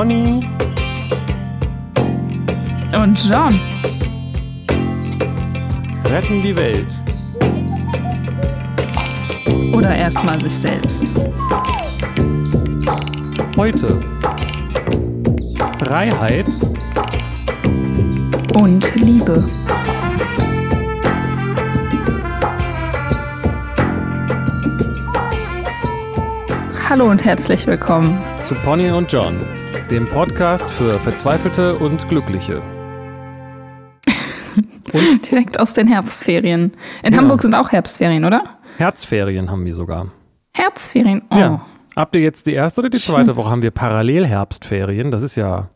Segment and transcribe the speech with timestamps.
[0.00, 0.48] Conny
[2.98, 3.60] Und John.
[6.06, 7.02] retten die Welt.
[9.74, 11.04] Oder erstmal sich selbst.
[13.58, 14.02] Heute
[15.78, 16.48] Freiheit
[18.54, 19.46] Und Liebe.
[26.88, 28.18] Hallo und herzlich willkommen.
[28.42, 29.36] zu Pony und John,
[29.90, 32.62] dem Podcast für Verzweifelte und Glückliche.
[35.30, 36.72] Direkt aus den Herbstferien.
[37.02, 37.18] In Ja.
[37.20, 38.44] Hamburg sind auch Herbstferien, oder?
[38.78, 40.06] Herzferien haben wir sogar.
[40.54, 41.22] Herbstferien.
[41.30, 41.36] Oh.
[41.36, 41.66] Ja.
[41.96, 45.10] Habt ihr jetzt die erste oder die zweite Woche haben wir parallel Herbstferien?
[45.10, 45.68] Das ist ja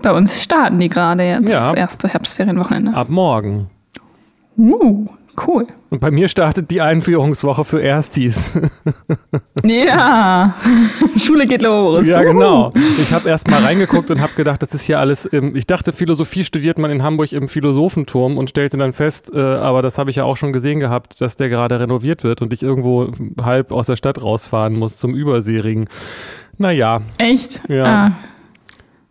[0.00, 1.48] Bei uns starten die gerade jetzt.
[1.48, 1.70] Ja.
[1.70, 2.94] Das erste Herbstferienwochenende.
[2.94, 3.70] ab morgen.
[4.58, 5.06] Uh,
[5.46, 5.66] cool.
[5.90, 8.58] Und bei mir startet die Einführungswoche für Erstis.
[9.64, 10.54] Ja.
[11.16, 12.06] Schule geht los.
[12.06, 12.72] Ja, genau.
[12.74, 15.24] Ich habe erst mal reingeguckt und habe gedacht, das ist hier alles.
[15.24, 19.38] Im, ich dachte, Philosophie studiert man in Hamburg im Philosophenturm und stellte dann fest, äh,
[19.38, 22.52] aber das habe ich ja auch schon gesehen gehabt, dass der gerade renoviert wird und
[22.52, 25.88] ich irgendwo halb aus der Stadt rausfahren muss zum Überseering.
[26.58, 27.60] Naja, Echt?
[27.68, 27.84] Ja.
[27.84, 28.12] Ah.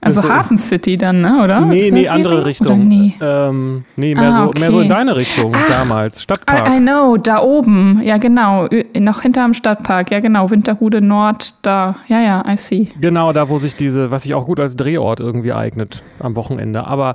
[0.03, 1.43] Also so- Hafen City dann, ne?
[1.43, 1.61] oder?
[1.61, 2.43] nee, nee, andere?
[2.45, 2.87] Richtung.
[2.87, 3.13] Nee.
[3.21, 4.89] Ähm, nee, mehr, Ah, so, mehr so in okay.
[4.89, 6.23] deine Richtung damals.
[6.23, 6.67] Stadtpark.
[6.69, 8.01] I, I know, da oben.
[8.03, 8.67] Ja, genau.
[8.97, 10.09] Noch hinterm Stadtpark.
[10.11, 10.49] Ja, genau.
[10.49, 11.97] Winterhude Nord, da.
[12.07, 12.87] Ja, ja, I see.
[12.99, 16.87] Genau, da wo sich diese, was sich auch gut als Drehort irgendwie eignet am Wochenende.
[16.87, 17.13] Aber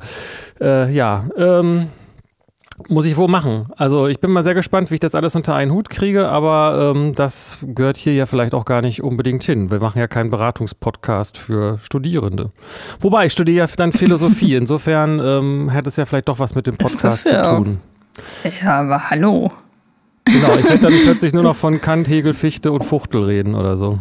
[0.61, 1.89] äh, ja, ähm,
[2.89, 3.67] muss ich wohl machen.
[3.77, 6.93] Also ich bin mal sehr gespannt, wie ich das alles unter einen Hut kriege, aber
[6.95, 9.71] ähm, das gehört hier ja vielleicht auch gar nicht unbedingt hin.
[9.71, 12.53] Wir machen ja keinen Beratungspodcast für Studierende.
[13.01, 14.55] Wobei, ich studiere ja dann Philosophie.
[14.57, 17.57] Insofern ähm, hat es ja vielleicht doch was mit dem Podcast ja zu auch.
[17.59, 17.79] tun.
[18.63, 19.53] Ja, aber hallo.
[20.25, 23.77] Genau, ich werde dann plötzlich nur noch von Kant, Hegel, Fichte und Fuchtel reden oder
[23.77, 23.99] so.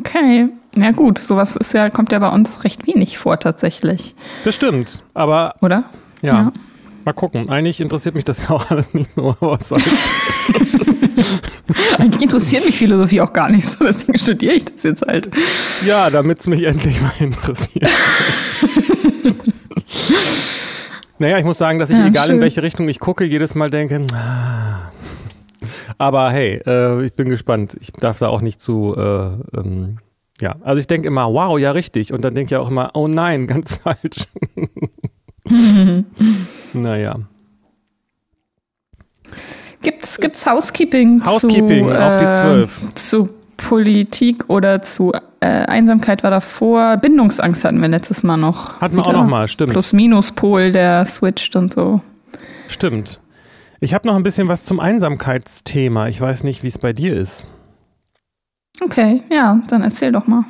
[0.00, 0.48] Okay.
[0.76, 1.18] Ja, gut.
[1.18, 4.14] Sowas ist ja, kommt ja bei uns recht wenig vor, tatsächlich.
[4.44, 5.84] Das stimmt, aber Oder?
[6.22, 6.34] ja.
[6.34, 6.52] Ja.
[7.06, 7.48] Mal gucken.
[7.48, 9.72] Eigentlich interessiert mich das ja auch alles nicht so, aber was.
[11.98, 15.30] Eigentlich interessiert mich Philosophie auch gar nicht so, deswegen studiere ich das jetzt halt.
[15.86, 17.88] Ja, damit es mich endlich mal interessiert.
[21.20, 22.40] naja, ich muss sagen, dass ich, Ja, egal in schön.
[22.40, 24.90] welche Richtung ich gucke, jedes Mal denke, ah.
[25.98, 27.76] aber hey, äh, ich bin gespannt.
[27.80, 29.98] Ich darf da auch nicht zu, äh, ähm,
[30.40, 32.12] ja, also ich denke immer, wow, ja, richtig.
[32.12, 34.26] Und dann denke ich auch immer, oh nein, ganz falsch.
[36.76, 37.16] Naja.
[39.82, 42.80] Gibt's, gibt's Housekeeping, Housekeeping zu, auf die äh, Zwölf.
[42.94, 46.96] zu Politik oder zu äh, Einsamkeit war davor.
[46.98, 48.80] Bindungsangst hatten wir letztes Mal noch.
[48.80, 49.72] Hatten wir auch noch mal, stimmt.
[49.72, 52.00] Plus-Minus-Pol, der switcht und so.
[52.68, 53.20] Stimmt.
[53.80, 56.08] Ich habe noch ein bisschen was zum Einsamkeitsthema.
[56.08, 57.46] Ich weiß nicht, wie es bei dir ist.
[58.82, 60.44] Okay, ja, dann erzähl doch mal.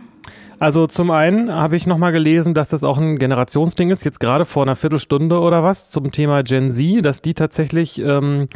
[0.59, 4.47] Also zum einen habe ich nochmal gelesen, dass das auch ein Generationsding ist, jetzt gerade
[4.47, 8.49] vor einer Viertelstunde oder was, zum Thema Gen Z, dass die tatsächlich ähm,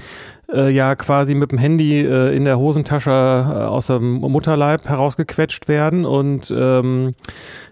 [0.51, 5.69] äh, ja quasi mit dem Handy äh, in der Hosentasche äh, aus dem Mutterleib herausgequetscht
[5.69, 7.13] werden und ähm,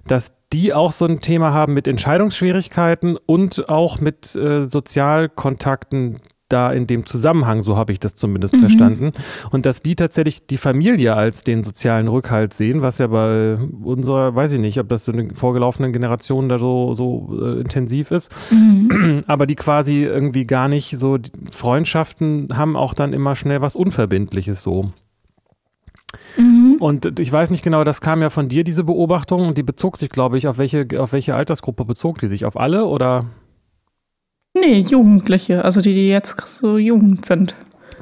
[0.07, 6.19] dass die auch so ein Thema haben mit Entscheidungsschwierigkeiten und auch mit äh, Sozialkontakten
[6.49, 9.13] da in dem Zusammenhang, so habe ich das zumindest verstanden.
[9.51, 14.35] Und dass die tatsächlich die Familie als den sozialen Rückhalt sehen, was ja bei unserer,
[14.35, 18.35] weiß ich nicht, ob das in den vorgelaufenen Generationen da so, so äh, intensiv ist,
[19.27, 21.19] aber die quasi irgendwie gar nicht so,
[21.53, 24.91] Freundschaften haben auch dann immer schnell was Unverbindliches so.
[26.79, 29.99] Und ich weiß nicht genau, das kam ja von dir, diese Beobachtung, und die bezog
[29.99, 32.45] sich, glaube ich, auf welche, auf welche Altersgruppe bezog die sich?
[32.45, 33.27] Auf alle oder?
[34.61, 37.55] Nee, Jugendliche, also die, die jetzt so jugend sind.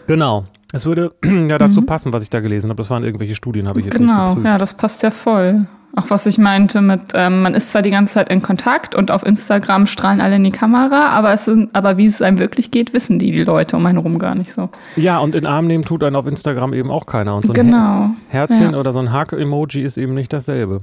[0.06, 0.44] Genau.
[0.72, 2.78] Es würde ja dazu passen, was ich da gelesen habe.
[2.78, 4.46] Das waren irgendwelche Studien, habe ich jetzt Genau, nicht geprüft.
[4.46, 5.66] ja, das passt ja voll.
[5.98, 9.10] Auch was ich meinte mit, ähm, man ist zwar die ganze Zeit in Kontakt und
[9.10, 12.70] auf Instagram strahlen alle in die Kamera, aber es sind, aber wie es einem wirklich
[12.70, 14.68] geht, wissen die, die Leute um einen rum gar nicht so.
[14.96, 17.34] Ja, und in Arm nehmen tut einen auf Instagram eben auch keiner.
[17.36, 18.10] Und so ein genau.
[18.28, 18.78] Her Herzchen Ja.
[18.78, 20.82] oder so ein Haken-Emoji ist eben nicht dasselbe.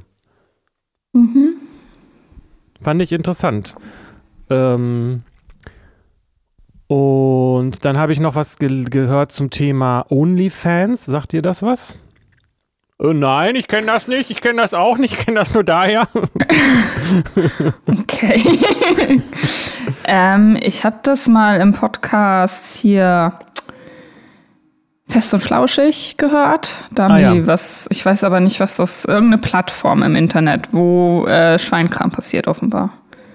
[1.13, 1.57] Mhm.
[2.81, 3.75] Fand ich interessant.
[4.49, 5.21] Ähm,
[6.93, 11.05] und dann habe ich noch was ge gehört zum Thema OnlyFans.
[11.05, 11.97] Sagt ihr das was?
[13.01, 14.29] Äh, nein, ich kenne das nicht.
[14.29, 15.15] Ich kenne das auch nicht.
[15.17, 16.07] Ich kenne das nur daher.
[17.87, 19.21] Okay.
[20.05, 23.33] ähm, ich habe das mal im Podcast hier
[25.07, 26.75] Fest und Flauschig gehört.
[26.91, 27.33] Da haben Ah, ja.
[27.33, 32.11] die was, ich weiß aber nicht, was das, irgendeine Plattform im Internet, wo äh, Schweinkram
[32.11, 32.91] passiert offenbar.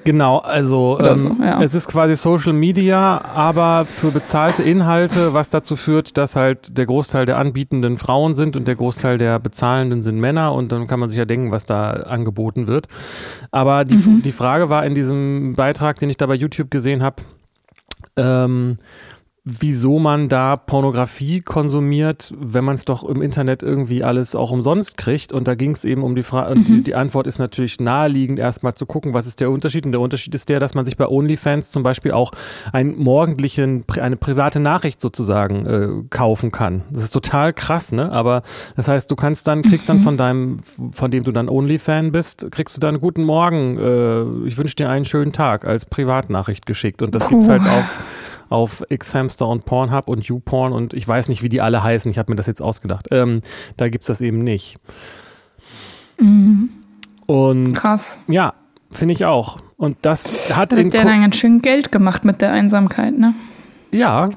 [0.08, 1.60] Genau, also ähm, so, ja.
[1.60, 6.86] es ist quasi Social Media, aber für bezahlte Inhalte, was dazu führt, dass halt der
[6.86, 10.98] Großteil der anbietenden Frauen sind und der Großteil der bezahlenden sind Männer und dann kann
[10.98, 12.88] man sich ja denken, was da angeboten wird.
[13.50, 14.22] Aber die, mhm.
[14.22, 17.16] die Frage war in diesem Beitrag, den ich da bei YouTube gesehen habe,
[18.16, 18.78] ähm,
[19.48, 24.98] wieso man da Pornografie konsumiert, wenn man es doch im Internet irgendwie alles auch umsonst
[24.98, 25.32] kriegt.
[25.32, 26.64] Und da ging es eben um die Frage, mhm.
[26.64, 29.86] die, die, Antwort ist natürlich naheliegend, erstmal zu gucken, was ist der Unterschied.
[29.86, 32.32] Und der Unterschied ist der, dass man sich bei OnlyFans zum Beispiel auch
[32.72, 36.82] einen morgendlichen, eine private Nachricht sozusagen äh, kaufen kann.
[36.90, 38.12] Das ist total krass, ne?
[38.12, 38.42] Aber
[38.76, 40.02] das heißt, du kannst dann, kriegst dann mhm.
[40.02, 40.56] von deinem,
[40.92, 44.90] von dem du dann OnlyFan bist, kriegst du dann guten Morgen, äh, ich wünsche dir
[44.90, 47.00] einen schönen Tag als Privatnachricht geschickt.
[47.00, 47.98] Und das gibt es halt auf
[48.48, 52.10] auf Xhamster und Pornhub und YouPorn und ich weiß nicht, wie die alle heißen.
[52.10, 53.08] Ich habe mir das jetzt ausgedacht.
[53.10, 53.42] Ähm,
[53.76, 54.78] da gibt es das eben nicht.
[56.18, 56.70] Mhm.
[57.26, 58.18] Und Krass.
[58.26, 58.54] Ja,
[58.90, 59.58] finde ich auch.
[59.76, 63.34] Und das hat da hat der dann ganz schön Geld gemacht mit der Einsamkeit, ne?
[63.90, 64.30] Ja,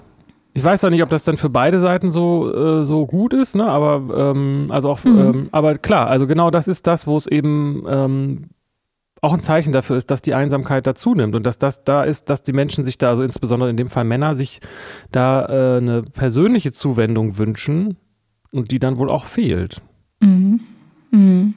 [0.53, 3.55] ich weiß auch nicht, ob das dann für beide Seiten so, äh, so gut ist,
[3.55, 3.65] ne?
[3.65, 5.19] Aber ähm, also auch, mhm.
[5.19, 8.49] ähm, aber klar, also genau das ist das, wo es eben ähm,
[9.21, 12.29] auch ein Zeichen dafür ist, dass die Einsamkeit da zunimmt und dass das da ist,
[12.29, 14.59] dass die Menschen sich da, also insbesondere in dem Fall Männer, sich
[15.11, 17.97] da äh, eine persönliche Zuwendung wünschen
[18.51, 19.81] und die dann wohl auch fehlt.
[20.21, 20.61] Mhm.
[21.11, 21.53] Mhm.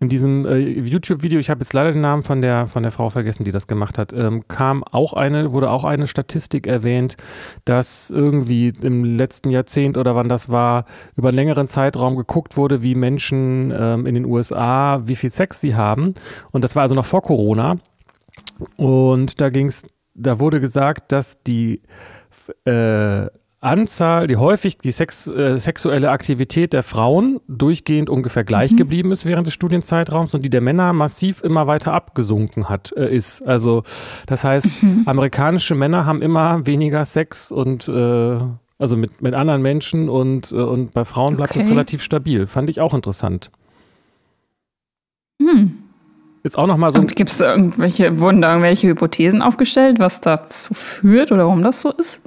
[0.00, 3.10] In diesem äh, YouTube-Video, ich habe jetzt leider den Namen von der, von der Frau
[3.10, 7.16] vergessen, die das gemacht hat, ähm, kam auch eine, wurde auch eine Statistik erwähnt,
[7.64, 10.84] dass irgendwie im letzten Jahrzehnt oder wann das war,
[11.16, 15.60] über einen längeren Zeitraum geguckt wurde, wie Menschen ähm, in den USA, wie viel Sex
[15.60, 16.14] sie haben.
[16.52, 17.78] Und das war also noch vor Corona.
[18.76, 19.82] Und da ging es,
[20.14, 21.82] da wurde gesagt, dass die
[22.64, 23.26] äh,
[23.60, 28.76] Anzahl, die häufig die Sex, äh, sexuelle Aktivität der Frauen durchgehend ungefähr gleich mhm.
[28.76, 33.12] geblieben ist während des Studienzeitraums und die der Männer massiv immer weiter abgesunken hat, äh,
[33.14, 33.42] ist.
[33.42, 33.82] Also
[34.26, 35.02] das heißt, mhm.
[35.06, 38.38] amerikanische Männer haben immer weniger Sex und äh,
[38.78, 41.60] also mit, mit anderen Menschen und, äh, und bei Frauen bleibt okay.
[41.60, 42.46] das relativ stabil.
[42.46, 43.50] Fand ich auch interessant.
[45.42, 45.78] Hm.
[46.44, 47.00] Ist auch noch mal so.
[47.00, 51.82] Und gibt es irgendwelche, wurden da irgendwelche Hypothesen aufgestellt, was dazu führt oder warum das
[51.82, 52.20] so ist?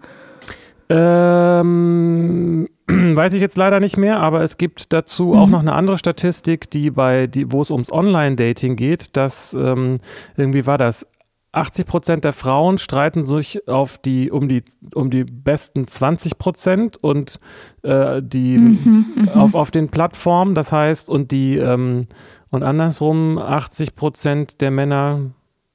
[0.92, 5.36] Ähm, weiß ich jetzt leider nicht mehr, aber es gibt dazu mhm.
[5.36, 9.98] auch noch eine andere Statistik, die bei, die, wo es ums Online-Dating geht, dass ähm,
[10.36, 11.08] irgendwie war das
[11.54, 14.64] 80 Prozent der Frauen streiten sich auf die, um, die,
[14.96, 17.40] um die besten 20 Prozent und
[17.84, 22.08] äh, die mhm, mhm, auf, auf den Plattformen, das heißt, und die ähm,
[22.50, 25.32] und andersrum 80 Prozent der Männer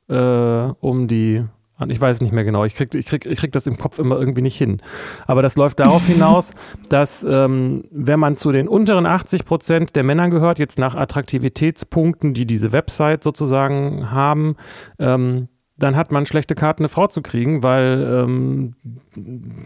[0.09, 1.45] äh, um die
[1.89, 2.65] ich weiß es nicht mehr genau.
[2.65, 4.81] Ich krieg, ich, krieg, ich krieg das im Kopf immer irgendwie nicht hin.
[5.27, 6.53] Aber das läuft darauf hinaus,
[6.89, 12.33] dass ähm, wenn man zu den unteren 80 Prozent der Männer gehört, jetzt nach Attraktivitätspunkten,
[12.33, 14.57] die diese Website sozusagen haben,
[14.99, 18.75] ähm, dann hat man schlechte Karten, eine Frau zu kriegen, weil ähm,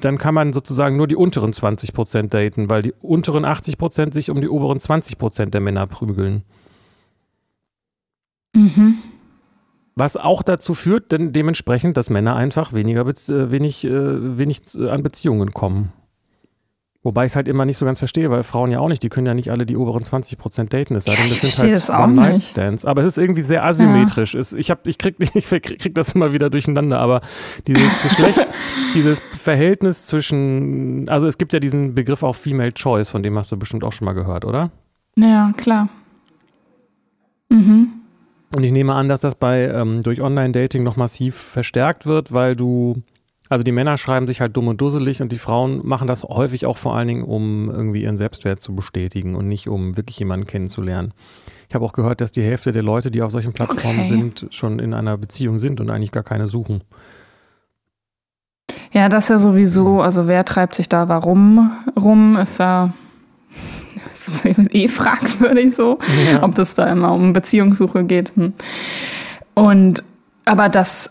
[0.01, 4.15] dann kann man sozusagen nur die unteren 20 Prozent daten, weil die unteren 80 Prozent
[4.15, 6.43] sich um die oberen 20 Prozent der Männer prügeln.
[8.55, 8.97] Mhm.
[10.01, 14.89] Was auch dazu führt, denn dementsprechend, dass Männer einfach weniger äh, wenig, äh, wenig äh,
[14.89, 15.93] an Beziehungen kommen.
[17.03, 19.11] Wobei ich es halt immer nicht so ganz verstehe, weil Frauen ja auch nicht, die
[19.11, 20.95] können ja nicht alle die oberen 20 Prozent daten.
[20.95, 22.87] Es sei denn, das sind halt One-Night-Stands.
[22.87, 24.33] Aber es ist irgendwie sehr asymmetrisch.
[24.33, 24.41] Ja.
[24.41, 27.21] Es, ich, hab, ich, krieg, ich krieg das immer wieder durcheinander, aber
[27.67, 28.55] dieses Geschlecht,
[28.95, 33.53] dieses Verhältnis zwischen, also es gibt ja diesen Begriff auch Female Choice, von dem hast
[33.53, 34.71] du bestimmt auch schon mal gehört, oder?
[35.17, 35.91] Ja, klar.
[37.51, 38.00] Mhm.
[38.55, 42.57] Und ich nehme an, dass das bei ähm, durch Online-Dating noch massiv verstärkt wird, weil
[42.57, 43.03] du,
[43.49, 46.67] also die Männer schreiben sich halt dumm und dusselig und die Frauen machen das häufig
[46.67, 50.47] auch vor allen Dingen, um irgendwie ihren Selbstwert zu bestätigen und nicht um wirklich jemanden
[50.47, 51.13] kennenzulernen.
[51.69, 54.09] Ich habe auch gehört, dass die Hälfte der Leute, die auf solchen Plattformen okay.
[54.09, 56.83] sind, schon in einer Beziehung sind und eigentlich gar keine suchen.
[58.93, 62.93] Ja, das ist ja sowieso, also wer treibt sich da warum rum, ist ja
[64.31, 65.99] das ist eh fragwürdig so,
[66.31, 66.43] ja.
[66.43, 68.33] ob das da immer um Beziehungssuche geht.
[68.37, 68.53] Hm.
[69.55, 70.05] Und
[70.45, 71.11] aber das,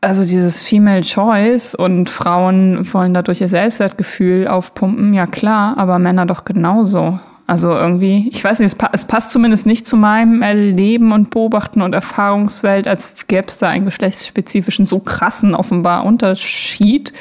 [0.00, 6.26] also dieses Female Choice und Frauen wollen dadurch ihr Selbstwertgefühl aufpumpen, ja klar, aber Männer
[6.26, 7.18] doch genauso.
[7.46, 11.30] Also irgendwie, ich weiß nicht, es, pa es passt zumindest nicht zu meinem Erleben und
[11.30, 17.12] Beobachten und Erfahrungswelt, als gäbe es da einen geschlechtsspezifischen, so krassen offenbar Unterschied.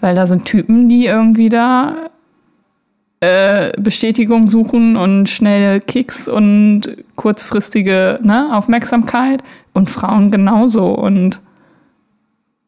[0.00, 2.10] Weil da sind Typen, die irgendwie da
[3.20, 6.82] äh, Bestätigung suchen und schnelle Kicks und
[7.16, 9.42] kurzfristige ne, Aufmerksamkeit
[9.72, 11.40] und Frauen genauso und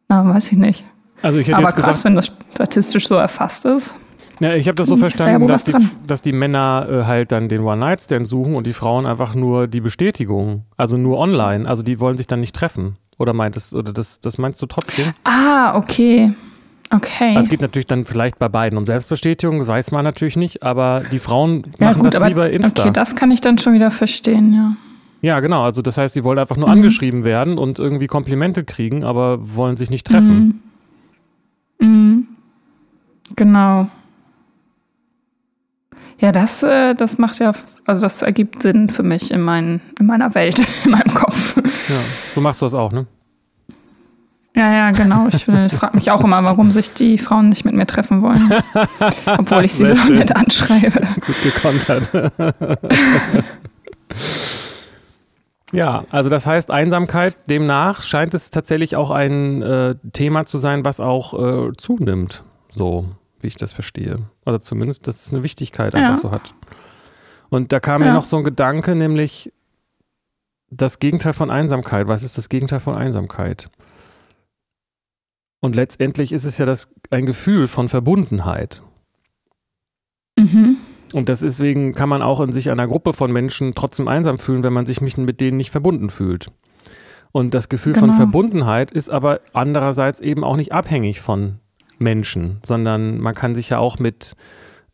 [0.09, 0.85] na, weiß ich nicht.
[1.21, 3.97] Also ich hätte Aber jetzt krass, gesagt, wenn das statistisch so erfasst ist.
[4.41, 5.75] Ja, ich habe das so hm, verstanden, da dass, die,
[6.07, 9.81] dass die Männer äh, halt dann den One-Night-Stand suchen und die Frauen einfach nur die
[9.81, 10.65] Bestätigung.
[10.77, 11.69] Also nur online.
[11.69, 12.97] Also die wollen sich dann nicht treffen.
[13.19, 15.13] Oder meintest oder das, das meinst du trotzdem?
[15.25, 16.33] Ah, okay.
[16.91, 17.31] Okay.
[17.31, 20.63] Also es geht natürlich dann vielleicht bei beiden um Selbstbestätigung, das weiß man natürlich nicht,
[20.63, 22.83] aber die Frauen ja, machen gut, das wie bei Insta.
[22.83, 24.77] Okay, das kann ich dann schon wieder verstehen, ja.
[25.21, 25.65] Ja, genau.
[25.65, 26.75] Also das heißt, sie wollen einfach nur mhm.
[26.75, 30.63] angeschrieben werden und irgendwie Komplimente kriegen, aber wollen sich nicht treffen.
[31.81, 31.89] Mhm.
[31.89, 32.29] Mhm.
[33.37, 33.89] Genau.
[36.21, 37.53] Ja, das, äh, das macht ja,
[37.85, 41.57] also das ergibt Sinn für mich in, mein, in meiner Welt, in meinem Kopf.
[41.89, 42.01] Ja,
[42.35, 43.07] so machst du das auch, ne?
[44.57, 45.29] Ja, ja, genau.
[45.29, 48.53] Ich, ich frage mich auch immer, warum sich die Frauen nicht mit mir treffen wollen.
[49.39, 50.17] Obwohl ich sie Sehr so schön.
[50.17, 51.01] nett anschreibe.
[51.27, 52.11] Gut gekontert.
[55.73, 60.85] ja, also das heißt Einsamkeit, demnach scheint es tatsächlich auch ein äh, Thema zu sein,
[60.85, 62.43] was auch äh, zunimmt.
[62.71, 63.07] So,
[63.41, 64.19] wie ich das verstehe.
[64.45, 66.17] Oder zumindest, dass es eine Wichtigkeit einfach ja.
[66.17, 66.55] so hat.
[67.51, 68.09] Und da kam ja.
[68.09, 69.53] mir noch so ein Gedanke, nämlich
[70.71, 72.09] das Gegenteil von Einsamkeit.
[72.09, 73.71] Was ist das Gegenteil von Einsamkeit?
[75.61, 78.83] Und letztendlich ist es ja das, ein Gefühl von Verbundenheit.
[80.39, 80.77] Mhm.
[81.13, 84.73] Und deswegen kann man auch in sich einer Gruppe von Menschen trotzdem einsam fühlen, wenn
[84.73, 86.51] man sich mit denen nicht verbunden fühlt.
[87.33, 88.07] Und das Gefühl genau.
[88.07, 91.59] von Verbundenheit ist aber andererseits eben auch nicht abhängig von
[91.99, 94.35] Menschen, sondern man kann sich ja auch mit,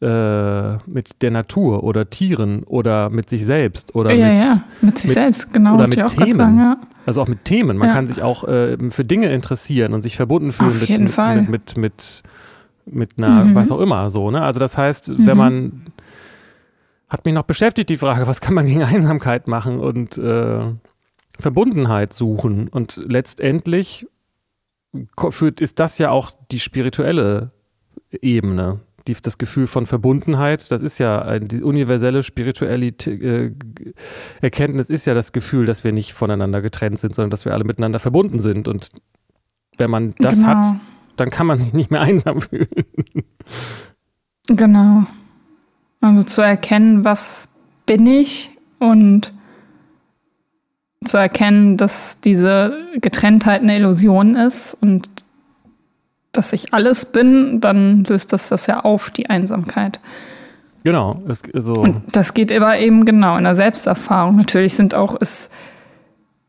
[0.01, 4.99] äh, mit der Natur oder Tieren oder mit sich selbst oder ja, mit, ja, mit
[4.99, 5.75] sich mit, selbst, genau.
[5.75, 6.35] Oder mit Themen.
[6.35, 6.81] Sagen, ja.
[7.07, 7.77] Also auch mit Themen.
[7.77, 7.95] Man ja.
[7.95, 11.13] kann sich auch äh, für Dinge interessieren und sich verbunden fühlen Auf mit, jeden mit,
[11.13, 11.43] Fall.
[11.43, 12.23] mit, mit, mit,
[12.87, 13.55] mit einer, mhm.
[13.55, 14.31] was auch immer so.
[14.31, 14.41] Ne?
[14.41, 15.27] Also das heißt, mhm.
[15.27, 15.83] wenn man
[17.09, 20.73] hat mich noch beschäftigt, die Frage, was kann man gegen Einsamkeit machen und äh,
[21.39, 22.69] Verbundenheit suchen.
[22.69, 24.07] Und letztendlich
[25.31, 27.51] führt, ist das ja auch die spirituelle
[28.11, 33.53] Ebene die, das Gefühl von Verbundenheit, das ist ja ein, die universelle spirituelle äh,
[34.41, 37.65] Erkenntnis ist ja das Gefühl, dass wir nicht voneinander getrennt sind, sondern dass wir alle
[37.65, 38.67] miteinander verbunden sind.
[38.69, 38.91] Und
[39.77, 40.47] wenn man das genau.
[40.47, 40.67] hat,
[41.17, 42.69] dann kann man sich nicht mehr einsam fühlen.
[44.49, 45.05] Genau.
[46.01, 47.49] Also zu erkennen, was
[47.87, 49.33] bin ich und
[51.05, 55.09] zu erkennen, dass diese Getrenntheit eine Illusion ist und
[56.37, 60.01] dass ich alles bin, dann löst das das ja auf, die Einsamkeit.
[60.85, 61.23] Genau.
[61.27, 61.75] Es, so.
[61.75, 64.37] Und das geht aber eben genau in der Selbsterfahrung.
[64.37, 65.49] Natürlich sind auch es,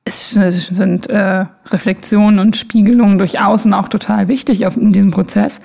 [0.03, 5.61] es sind äh, Reflexionen und Spiegelungen durch Außen auch total wichtig auf, in diesem Prozess.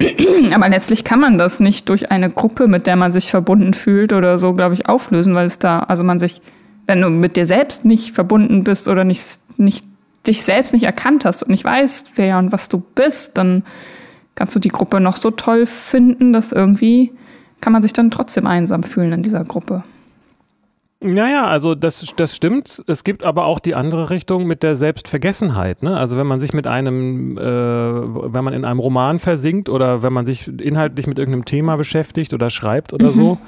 [0.54, 4.12] aber letztlich kann man das nicht durch eine Gruppe, mit der man sich verbunden fühlt
[4.12, 6.42] oder so, glaube ich, auflösen, weil es da, also man sich,
[6.86, 9.22] wenn du mit dir selbst nicht verbunden bist oder nicht,
[9.56, 9.84] nicht
[10.26, 13.64] dich selbst nicht erkannt hast und nicht weißt, wer und was du bist, dann
[14.34, 17.12] kannst du die Gruppe noch so toll finden, dass irgendwie
[17.60, 19.84] kann man sich dann trotzdem einsam fühlen in dieser Gruppe.
[21.02, 22.82] Naja, also das, das stimmt.
[22.86, 25.82] Es gibt aber auch die andere Richtung mit der Selbstvergessenheit.
[25.82, 25.96] Ne?
[25.96, 30.12] Also wenn man sich mit einem, äh, wenn man in einem Roman versinkt oder wenn
[30.12, 33.12] man sich inhaltlich mit irgendeinem Thema beschäftigt oder schreibt oder mhm.
[33.12, 33.38] so,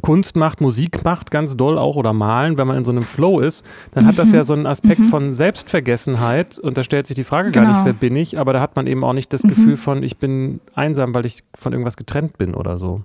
[0.00, 3.40] Kunst macht, Musik macht ganz doll auch oder malen, wenn man in so einem Flow
[3.40, 4.08] ist, dann mhm.
[4.08, 5.06] hat das ja so einen Aspekt mhm.
[5.06, 7.66] von Selbstvergessenheit und da stellt sich die Frage genau.
[7.66, 7.86] gar nicht, genau.
[7.86, 9.48] wer bin ich, aber da hat man eben auch nicht das mhm.
[9.48, 13.02] Gefühl von, ich bin einsam, weil ich von irgendwas getrennt bin oder so.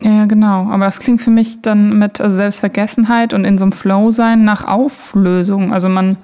[0.00, 0.68] Ja, genau.
[0.70, 4.44] Aber das klingt für mich dann mit also Selbstvergessenheit und in so einem Flow sein
[4.44, 5.72] nach Auflösung.
[5.72, 6.16] Also man,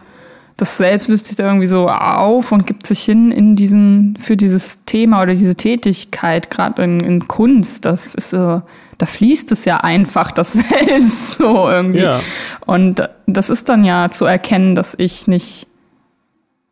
[0.56, 4.36] das Selbst löst sich da irgendwie so auf und gibt sich hin in diesen, für
[4.36, 7.84] dieses Thema oder diese Tätigkeit, gerade in, in Kunst.
[7.84, 8.62] Das ist so
[9.00, 12.00] da fließt es ja einfach das Selbst so irgendwie.
[12.00, 12.20] Ja.
[12.66, 15.66] Und das ist dann ja zu erkennen, dass ich nicht,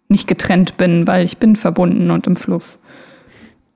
[0.08, 2.78] nicht getrennt bin, weil ich bin verbunden und im Fluss.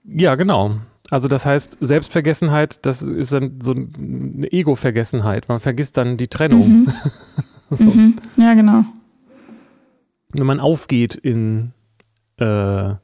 [0.05, 0.77] Ja, genau.
[1.11, 5.49] Also das heißt, Selbstvergessenheit, das ist dann so eine Ego-Vergessenheit.
[5.49, 6.69] Man vergisst dann die Trennung.
[6.69, 6.93] Mhm.
[7.71, 7.85] so.
[7.85, 8.19] mhm.
[8.37, 8.85] Ja, genau.
[10.35, 11.73] Wenn man aufgeht in
[12.37, 12.95] äh,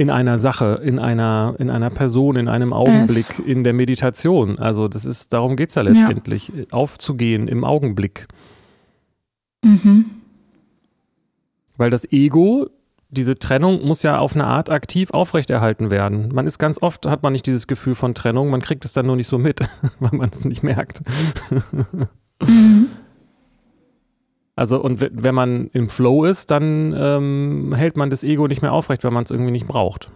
[0.00, 3.38] in einer Sache, in einer, in einer Person, in einem Augenblick, es.
[3.40, 4.58] in der Meditation.
[4.58, 6.64] Also das ist, darum geht es ja letztendlich, ja.
[6.70, 8.26] aufzugehen im Augenblick.
[9.62, 10.06] Mhm.
[11.76, 12.70] Weil das Ego,
[13.10, 16.30] diese Trennung muss ja auf eine Art aktiv aufrechterhalten werden.
[16.32, 19.04] Man ist ganz oft, hat man nicht dieses Gefühl von Trennung, man kriegt es dann
[19.04, 19.60] nur nicht so mit,
[20.00, 21.02] weil man es nicht merkt.
[22.40, 22.86] Mhm.
[24.60, 28.74] Also, und wenn man im Flow ist, dann ähm, hält man das Ego nicht mehr
[28.74, 30.12] aufrecht, weil man es irgendwie nicht braucht.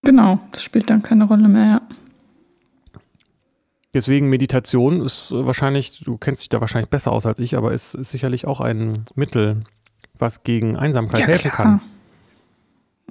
[0.00, 1.82] Genau, das spielt dann keine Rolle mehr, ja.
[3.92, 7.92] Deswegen Meditation ist wahrscheinlich, du kennst dich da wahrscheinlich besser aus als ich, aber ist,
[7.94, 9.60] ist sicherlich auch ein Mittel,
[10.16, 11.80] was gegen Einsamkeit ja, helfen klar.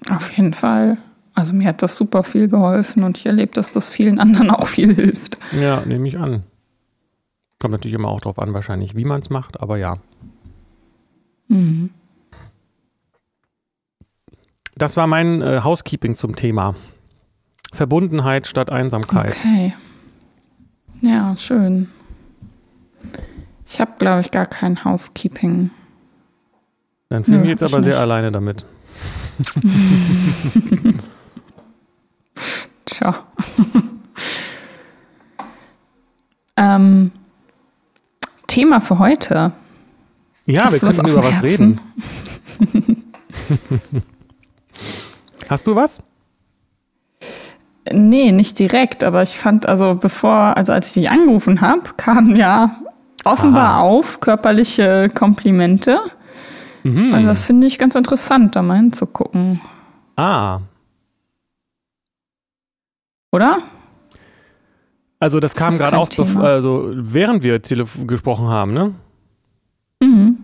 [0.08, 0.16] kann.
[0.16, 0.98] Auf jeden Fall.
[1.36, 4.66] Also mir hat das super viel geholfen und ich erlebe, dass das vielen anderen auch
[4.68, 5.38] viel hilft.
[5.52, 6.42] Ja, nehme ich an.
[7.65, 9.98] Kommt natürlich immer auch darauf an, wahrscheinlich, wie man es macht, aber ja.
[11.48, 11.89] Mhm.
[14.75, 16.75] Das war mein äh, Housekeeping zum Thema.
[17.74, 19.31] Verbundenheit statt Einsamkeit.
[19.31, 19.74] Okay.
[21.01, 21.89] Ja, schön.
[23.65, 25.72] Ich habe, glaube ich, gar kein Housekeeping.
[27.10, 28.63] Dann fühle ich jetzt aber sehr alleine damit.
[32.86, 33.25] Tja.
[36.57, 37.12] ähm,
[38.56, 39.52] Thema für heute.
[40.46, 41.82] Ja, Hast wir können über was reden.
[45.50, 46.02] Hast du was?
[47.92, 52.38] Nee, nicht direkt, aber ich fand, also bevor, also als ich dich angerufen habe, kamen
[52.38, 52.78] ja
[53.26, 53.82] offenbar Aha.
[53.82, 56.00] auf körperliche Komplimente.
[56.84, 57.14] Mhm.
[57.14, 59.60] Also das finde ich ganz interessant, da mal hinzugucken.
[60.16, 60.62] Ah.
[63.34, 63.58] Oder?
[65.25, 68.94] Also das kam gerade auf, also während wir gesprochen haben, ne?
[70.00, 70.38] Mhm.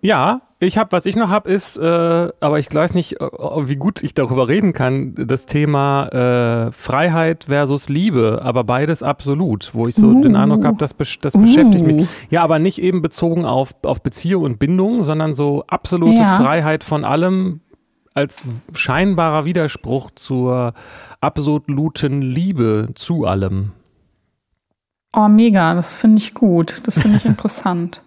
[0.00, 4.04] Ja, ich habe, was ich noch habe, ist, äh, aber ich weiß nicht, wie gut
[4.04, 6.06] ich darüber reden kann, das Thema
[6.68, 10.20] äh, Freiheit versus Liebe, aber beides absolut, wo ich so uh.
[10.20, 11.40] den Eindruck habe, das, das uh.
[11.40, 12.06] beschäftigt mich.
[12.30, 16.36] Ja, aber nicht eben bezogen auf, auf Beziehung und Bindung, sondern so absolute ja.
[16.36, 17.58] Freiheit von allem
[18.14, 20.74] als scheinbarer Widerspruch zur
[21.20, 23.72] absoluten Liebe zu allem.
[25.12, 28.02] Oh, mega, das finde ich gut, das finde ich interessant.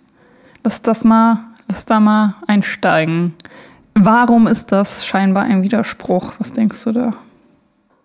[0.64, 3.34] Lass das mal Lass da mal einsteigen.
[3.96, 6.34] Warum ist das scheinbar ein Widerspruch?
[6.40, 7.14] Was denkst du da?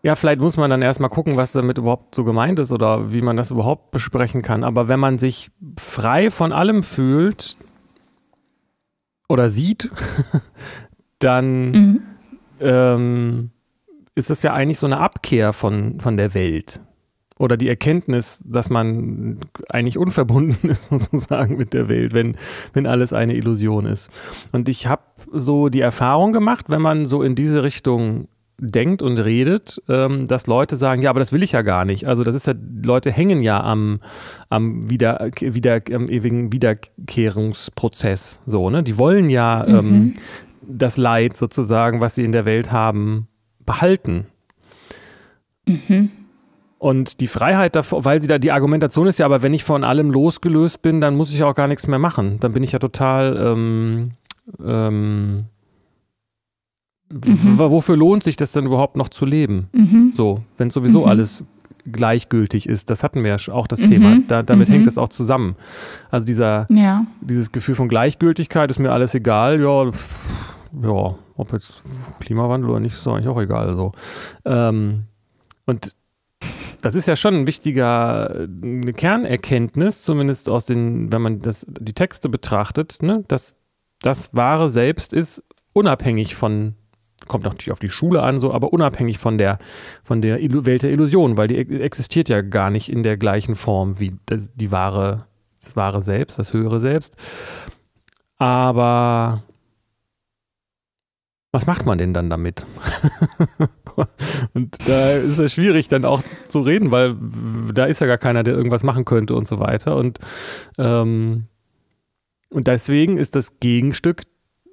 [0.02, 3.20] Ja, vielleicht muss man dann erstmal gucken, was damit überhaupt so gemeint ist oder wie
[3.20, 4.62] man das überhaupt besprechen kann.
[4.62, 7.56] Aber wenn man sich frei von allem fühlt
[9.28, 9.90] oder sieht,
[11.18, 12.02] dann mhm.
[12.60, 13.50] ähm,
[14.14, 16.80] ist das ja eigentlich so eine Abkehr von, von der Welt
[17.38, 22.36] oder die Erkenntnis, dass man eigentlich unverbunden ist sozusagen mit der Welt, wenn,
[22.72, 24.10] wenn alles eine Illusion ist.
[24.52, 25.02] Und ich habe
[25.32, 28.28] so die Erfahrung gemacht, wenn man so in diese Richtung
[28.60, 32.06] denkt und redet, ähm, dass Leute sagen, ja, aber das will ich ja gar nicht.
[32.06, 34.00] Also das ist ja, Leute hängen ja am,
[34.48, 38.40] am, Wieder, wieder, am ewigen Wiederkehrungsprozess.
[38.46, 38.82] So, ne?
[38.82, 39.76] Die wollen ja mhm.
[39.76, 40.14] ähm,
[40.66, 43.28] das Leid sozusagen, was sie in der Welt haben,
[43.64, 44.26] behalten.
[45.66, 46.10] Mhm.
[46.78, 49.82] Und die Freiheit davor, weil sie da, die Argumentation ist ja, aber wenn ich von
[49.82, 52.38] allem losgelöst bin, dann muss ich auch gar nichts mehr machen.
[52.40, 54.10] Dann bin ich ja total, ähm,
[54.64, 55.46] ähm,
[57.10, 57.58] mhm.
[57.58, 59.68] wofür lohnt sich das denn überhaupt noch zu leben?
[59.72, 60.12] Mhm.
[60.14, 61.08] So, wenn sowieso mhm.
[61.08, 61.44] alles
[61.90, 62.90] gleichgültig ist.
[62.90, 64.10] Das hatten wir ja auch das Thema.
[64.10, 64.24] Mhm.
[64.28, 65.02] Da, damit hängt es mhm.
[65.02, 65.56] auch zusammen.
[66.10, 67.06] Also dieser, ja.
[67.20, 69.60] dieses Gefühl von Gleichgültigkeit ist mir alles egal.
[69.60, 69.90] Ja,
[70.82, 71.82] ja, ob jetzt
[72.20, 73.74] Klimawandel oder nicht, ist eigentlich auch egal.
[73.74, 73.92] So.
[74.44, 75.04] Ähm,
[75.66, 75.92] und
[76.82, 81.92] das ist ja schon ein wichtiger, eine Kernerkenntnis, zumindest aus den, wenn man das, die
[81.92, 83.56] Texte betrachtet, ne, dass
[84.00, 86.74] das wahre Selbst ist unabhängig von,
[87.26, 89.58] kommt natürlich auf die Schule an, so, aber unabhängig von der,
[90.04, 93.98] von der Welt der Illusion, weil die existiert ja gar nicht in der gleichen Form
[93.98, 95.26] wie das, die wahre,
[95.62, 97.16] das wahre Selbst, das höhere Selbst.
[98.36, 99.42] Aber
[101.50, 102.66] was macht man denn dann damit?
[104.54, 107.16] und da ist es schwierig, dann auch zu reden, weil
[107.72, 109.96] da ist ja gar keiner, der irgendwas machen könnte und so weiter.
[109.96, 110.18] Und,
[110.78, 111.44] ähm,
[112.50, 114.22] und deswegen ist das Gegenstück,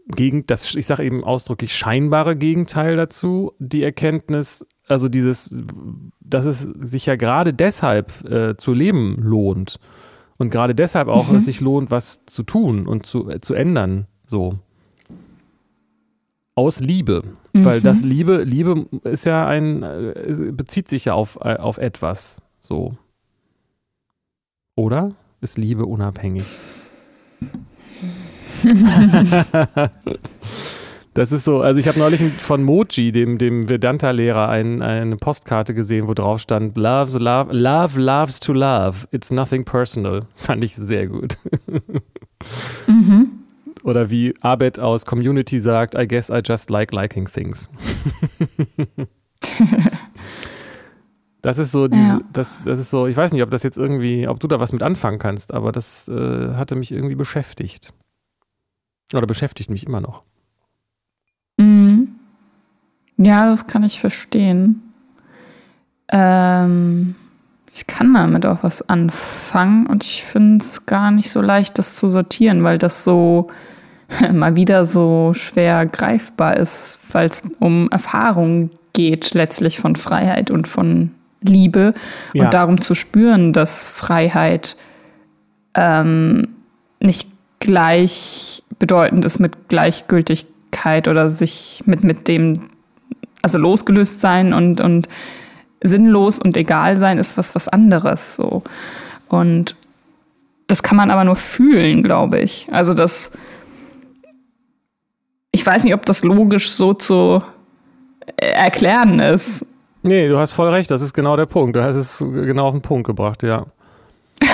[0.07, 5.55] gegen das, ich sage eben ausdrücklich scheinbare Gegenteil dazu, die Erkenntnis, also dieses,
[6.19, 9.79] dass es sich ja gerade deshalb äh, zu leben lohnt.
[10.37, 11.37] Und gerade deshalb auch, mhm.
[11.37, 14.05] es sich lohnt, was zu tun und zu, äh, zu ändern.
[14.27, 14.59] So
[16.55, 17.23] aus Liebe.
[17.55, 17.65] Mhm.
[17.65, 22.41] Weil das Liebe, Liebe ist ja ein, äh, bezieht sich ja auf, äh, auf etwas.
[22.59, 22.97] So.
[24.75, 25.13] Oder?
[25.39, 26.43] Ist Liebe unabhängig?
[31.13, 35.73] das ist so, also ich habe neulich von Moji, dem, dem Vedanta-Lehrer, ein, eine Postkarte
[35.73, 39.07] gesehen, wo drauf stand, Loves, love, love loves to love.
[39.11, 40.23] It's nothing personal.
[40.35, 41.37] Fand ich sehr gut.
[42.87, 43.44] mhm.
[43.85, 47.69] Oder wie Abed aus Community sagt, I guess I just like liking things.
[51.43, 52.21] das ist so, diese, ja.
[52.33, 54.73] das, das ist so, ich weiß nicht, ob das jetzt irgendwie, ob du da was
[54.73, 57.93] mit anfangen kannst, aber das äh, hatte mich irgendwie beschäftigt.
[59.13, 60.23] Oder beschäftigt mich immer noch.
[61.57, 62.15] Mhm.
[63.17, 64.81] Ja, das kann ich verstehen.
[66.09, 67.13] Ähm,
[67.71, 71.97] ich kann damit auch was anfangen und ich finde es gar nicht so leicht, das
[71.97, 73.45] zu sortieren, weil das so
[74.33, 80.67] mal wieder so schwer greifbar ist, weil es um Erfahrungen geht letztlich von Freiheit und
[80.67, 81.93] von Liebe
[82.33, 82.45] ja.
[82.45, 84.77] und darum zu spüren, dass Freiheit
[85.75, 86.47] ähm,
[86.99, 92.53] nicht gleichbedeutend ist mit Gleichgültigkeit oder sich mit, mit dem,
[93.41, 95.09] also losgelöst sein und, und
[95.81, 98.35] sinnlos und egal sein ist was, was anderes.
[98.35, 98.63] So.
[99.27, 99.75] Und
[100.67, 102.67] das kann man aber nur fühlen, glaube ich.
[102.71, 103.31] Also das,
[105.55, 107.41] ich weiß nicht, ob das logisch so zu
[108.35, 109.65] erklären ist.
[110.03, 111.77] Nee, du hast voll recht, das ist genau der Punkt.
[111.77, 113.65] Du hast es genau auf den Punkt gebracht, ja.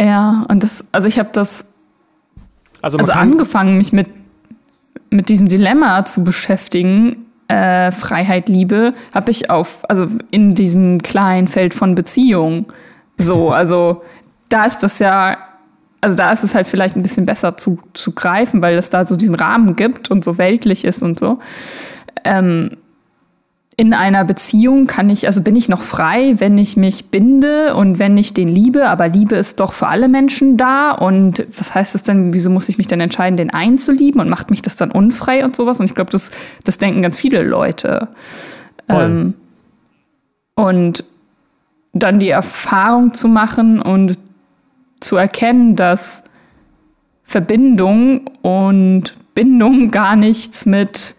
[0.00, 1.64] ja, und das, also ich habe das
[2.82, 4.08] also, also angefangen, mich mit,
[5.10, 11.48] mit diesem Dilemma zu beschäftigen, äh, Freiheit, Liebe, habe ich auf, also in diesem kleinen
[11.48, 12.66] Feld von Beziehung.
[13.16, 14.02] So, also
[14.50, 15.38] da ist das ja,
[16.06, 19.04] also da ist es halt vielleicht ein bisschen besser zu, zu greifen, weil es da
[19.04, 21.40] so diesen Rahmen gibt und so weltlich ist und so.
[22.22, 22.76] Ähm,
[23.76, 27.98] in einer Beziehung kann ich, also bin ich noch frei, wenn ich mich binde und
[27.98, 31.96] wenn ich den liebe, aber Liebe ist doch für alle Menschen da und was heißt
[31.96, 34.62] das denn, wieso muss ich mich dann entscheiden, den einen zu lieben und macht mich
[34.62, 36.30] das dann unfrei und sowas und ich glaube, das,
[36.62, 38.06] das denken ganz viele Leute.
[38.88, 39.34] Ähm,
[40.54, 41.02] und
[41.92, 44.16] dann die Erfahrung zu machen und
[45.06, 46.22] zu erkennen, dass
[47.22, 51.14] Verbindung und Bindung gar nichts mit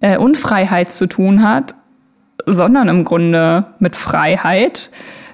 [0.00, 1.74] äh, Unfreiheit zu tun hat,
[2.46, 4.90] sondern im Grunde mit Freiheit,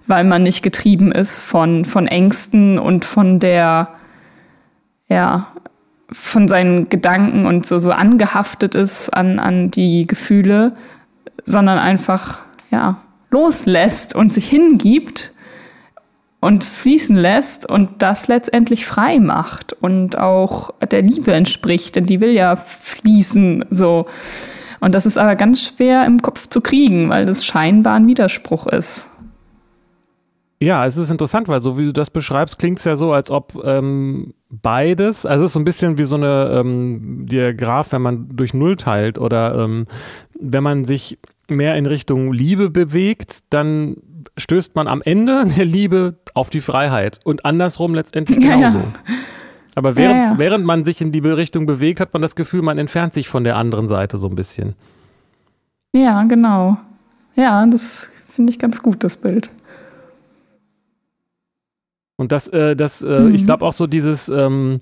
[0.06, 3.88] weil man nicht getrieben ist von, von Ängsten und von der,
[5.08, 5.48] ja,
[6.10, 10.72] von seinen Gedanken und so, so angehaftet ist an, an die Gefühle,
[11.44, 15.32] sondern einfach, ja, loslässt und sich hingibt
[16.40, 22.06] und es fließen lässt und das letztendlich frei macht und auch der Liebe entspricht, denn
[22.06, 24.06] die will ja fließen, so.
[24.80, 28.68] Und das ist aber ganz schwer im Kopf zu kriegen, weil das scheinbar ein Widerspruch
[28.68, 29.08] ist.
[30.60, 33.30] Ja, es ist interessant, weil so wie du das beschreibst, klingt es ja so, als
[33.30, 38.02] ob ähm, beides, also es ist so ein bisschen wie so eine ähm, der wenn
[38.02, 39.86] man durch Null teilt oder ähm,
[40.38, 43.96] wenn man sich mehr in Richtung Liebe bewegt, dann
[44.38, 48.60] stößt man am Ende der Liebe auf die Freiheit und andersrum letztendlich genauso.
[48.60, 48.84] Ja, ja.
[49.74, 52.78] Aber während, ja, während man sich in die Richtung bewegt, hat man das Gefühl, man
[52.78, 54.74] entfernt sich von der anderen Seite so ein bisschen.
[55.94, 56.78] Ja, genau.
[57.36, 59.50] Ja, das finde ich ganz gut, das Bild.
[62.16, 63.34] Und das, äh, das, äh, mhm.
[63.34, 64.80] ich glaube auch so dieses, ähm,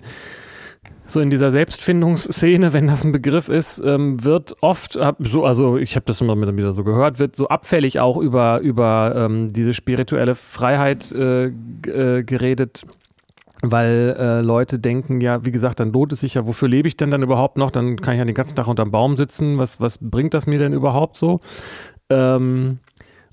[1.06, 5.96] so in dieser Selbstfindungsszene, wenn das ein Begriff ist, ähm, wird oft, so, also ich
[5.96, 10.34] habe das immer wieder so gehört, wird so abfällig auch über, über ähm, diese spirituelle
[10.34, 12.84] Freiheit äh, äh, geredet
[13.62, 16.96] weil äh, Leute denken, ja, wie gesagt, dann lohnt es sich ja, wofür lebe ich
[16.96, 17.70] denn dann überhaupt noch?
[17.70, 19.56] Dann kann ich ja den ganzen Tag unterm Baum sitzen.
[19.56, 21.40] Was, was bringt das mir denn überhaupt so?
[22.10, 22.78] Ähm,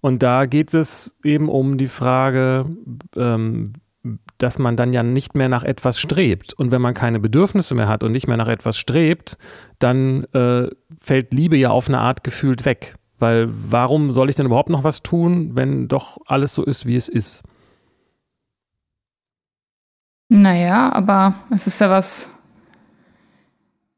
[0.01, 2.65] und da geht es eben um die Frage,
[3.15, 3.73] ähm,
[4.43, 6.53] dass man dann ja nicht mehr nach etwas strebt.
[6.53, 9.37] Und wenn man keine Bedürfnisse mehr hat und nicht mehr nach etwas strebt,
[9.79, 10.67] dann äh,
[11.01, 12.95] fällt Liebe ja auf eine Art gefühlt weg.
[13.19, 16.97] Weil warum soll ich denn überhaupt noch was tun, wenn doch alles so ist, wie
[16.97, 17.43] es ist?
[20.27, 22.29] Naja, aber es ist ja was.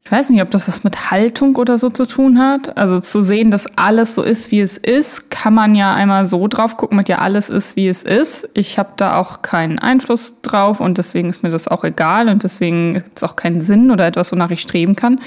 [0.06, 2.76] Ich weiß nicht, ob das was mit Haltung oder so zu tun hat.
[2.78, 6.46] Also zu sehen, dass alles so ist, wie es ist, kann man ja einmal so
[6.46, 8.48] drauf gucken, mit ja alles ist, wie es ist.
[8.54, 12.44] Ich habe da auch keinen Einfluss drauf und deswegen ist mir das auch egal und
[12.44, 15.18] deswegen gibt es auch keinen Sinn oder etwas, wonach ich streben kann.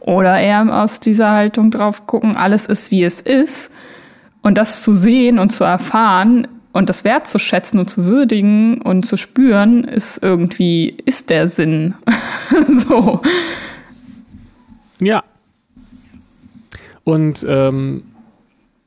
[0.00, 3.70] Oder eher aus dieser Haltung drauf gucken, alles ist, wie es ist.
[4.42, 9.16] Und das zu sehen und zu erfahren, und das wertzuschätzen und zu würdigen und zu
[9.16, 11.94] spüren, ist irgendwie, ist der Sinn.
[12.86, 13.22] so.
[15.00, 15.24] Ja.
[17.04, 18.02] Und ähm,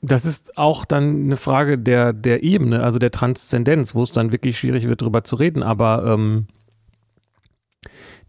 [0.02, 4.32] das ist auch dann eine Frage der, der Ebene, also der Transzendenz, wo es dann
[4.32, 5.64] wirklich schwierig wird, darüber zu reden.
[5.64, 6.48] Aber ähm,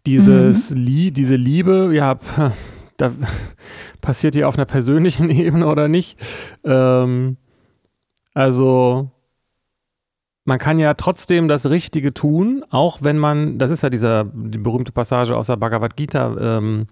[0.07, 0.77] dieses mhm.
[0.77, 2.19] Lie diese Liebe, ja,
[2.97, 3.13] da
[4.01, 6.19] passiert die auf einer persönlichen Ebene oder nicht.
[6.65, 7.37] Ähm,
[8.35, 9.11] also
[10.45, 14.59] man kann ja trotzdem das Richtige tun, auch wenn man, das ist ja dieser, die
[14.59, 16.89] berühmte Passage aus der Bhagavad Gita, ähm,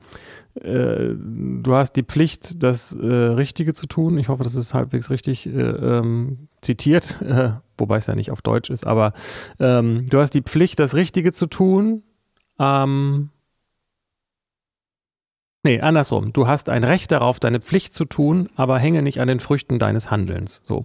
[0.55, 4.19] äh, du hast die Pflicht, das äh, Richtige zu tun.
[4.19, 8.43] Ich hoffe, das ist halbwegs richtig äh, ähm, zitiert, äh, wobei es ja nicht auf
[8.43, 9.13] Deutsch ist, aber
[9.59, 12.05] ähm, du hast die Pflicht, das Richtige zu tun.
[12.61, 13.31] Ähm,
[15.65, 16.33] nee, andersrum.
[16.33, 19.81] Du hast ein Recht darauf, deine Pflicht zu tun, aber hänge nicht an den Früchten
[19.81, 20.61] deines Handelns.
[20.63, 20.85] So.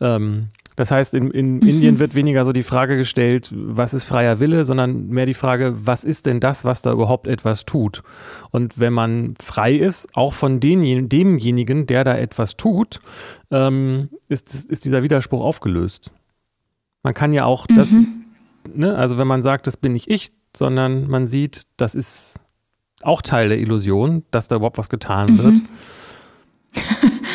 [0.00, 1.68] Ähm, Das heißt, in, in mhm.
[1.68, 5.74] Indien wird weniger so die Frage gestellt, was ist freier Wille, sondern mehr die Frage,
[5.82, 8.04] was ist denn das, was da überhaupt etwas tut?
[8.52, 13.00] Und wenn man frei ist, auch von den, demjenigen, der da etwas tut,
[13.50, 16.12] ähm, ist, ist dieser Widerspruch aufgelöst.
[17.02, 18.26] Man kann ja auch das, mhm.
[18.72, 22.38] ne, also wenn man sagt, das bin nicht ich, sondern man sieht, das ist
[23.02, 25.38] auch Teil der Illusion, dass da überhaupt was getan mhm.
[25.38, 25.54] wird.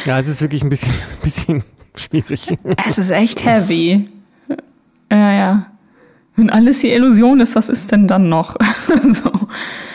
[0.05, 1.63] ja, es ist wirklich ein bisschen, ein bisschen
[1.95, 2.57] schwierig.
[2.87, 4.07] Es ist echt heavy.
[5.11, 5.67] Ja, ja.
[6.35, 8.55] Wenn alles die Illusion ist, was ist denn dann noch?
[9.11, 9.31] so.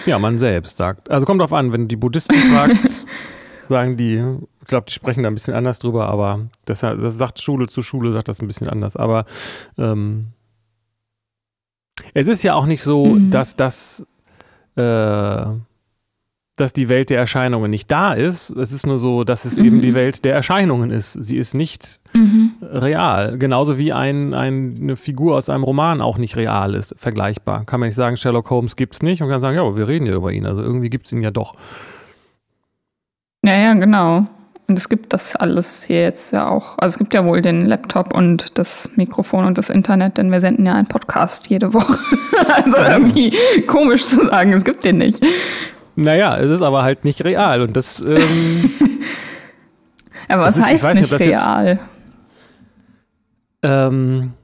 [0.06, 1.10] Ja, man selbst sagt.
[1.10, 3.04] Also kommt drauf an, wenn du die Buddhisten fragst,
[3.68, 4.22] sagen die,
[4.60, 7.82] ich glaube, die sprechen da ein bisschen anders drüber, aber das, das sagt Schule zu
[7.82, 8.96] Schule, sagt das ein bisschen anders.
[8.96, 9.24] Aber
[9.76, 10.28] ähm,
[12.14, 13.30] es ist ja auch nicht so, mhm.
[13.30, 14.06] dass das
[14.76, 15.46] äh,
[16.60, 18.50] dass die Welt der Erscheinungen nicht da ist.
[18.50, 19.64] Es ist nur so, dass es mhm.
[19.64, 21.12] eben die Welt der Erscheinungen ist.
[21.12, 22.52] Sie ist nicht mhm.
[22.62, 23.38] real.
[23.38, 27.64] Genauso wie ein, ein, eine Figur aus einem Roman auch nicht real ist, vergleichbar.
[27.64, 30.06] Kann man nicht sagen, Sherlock Holmes gibt es nicht und kann sagen, ja, wir reden
[30.06, 30.46] ja über ihn.
[30.46, 31.54] Also irgendwie gibt es ihn ja doch.
[33.44, 34.24] Ja, ja, genau.
[34.68, 36.76] Und es gibt das alles hier jetzt ja auch.
[36.76, 40.42] Also es gibt ja wohl den Laptop und das Mikrofon und das Internet, denn wir
[40.42, 41.98] senden ja einen Podcast jede Woche.
[42.48, 43.32] also irgendwie
[43.66, 45.24] komisch zu sagen, es gibt den nicht.
[46.00, 48.00] Naja, es ist aber halt nicht real und das.
[48.00, 48.70] Ähm,
[50.28, 51.80] aber was heißt nicht, nicht real?
[51.80, 51.82] Jetzt,
[53.64, 54.34] ähm,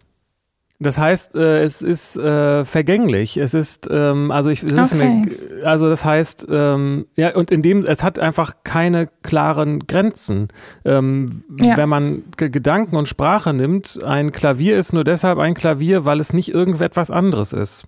[0.84, 3.36] das heißt, äh, es ist äh, vergänglich.
[3.36, 5.24] Es ist, ähm, also ich, es okay.
[5.26, 10.48] mir, also das heißt, ähm, ja, und in dem, es hat einfach keine klaren Grenzen.
[10.84, 11.76] Ähm, ja.
[11.76, 16.20] Wenn man G Gedanken und Sprache nimmt, ein Klavier ist nur deshalb ein Klavier, weil
[16.20, 17.86] es nicht irgendetwas anderes ist.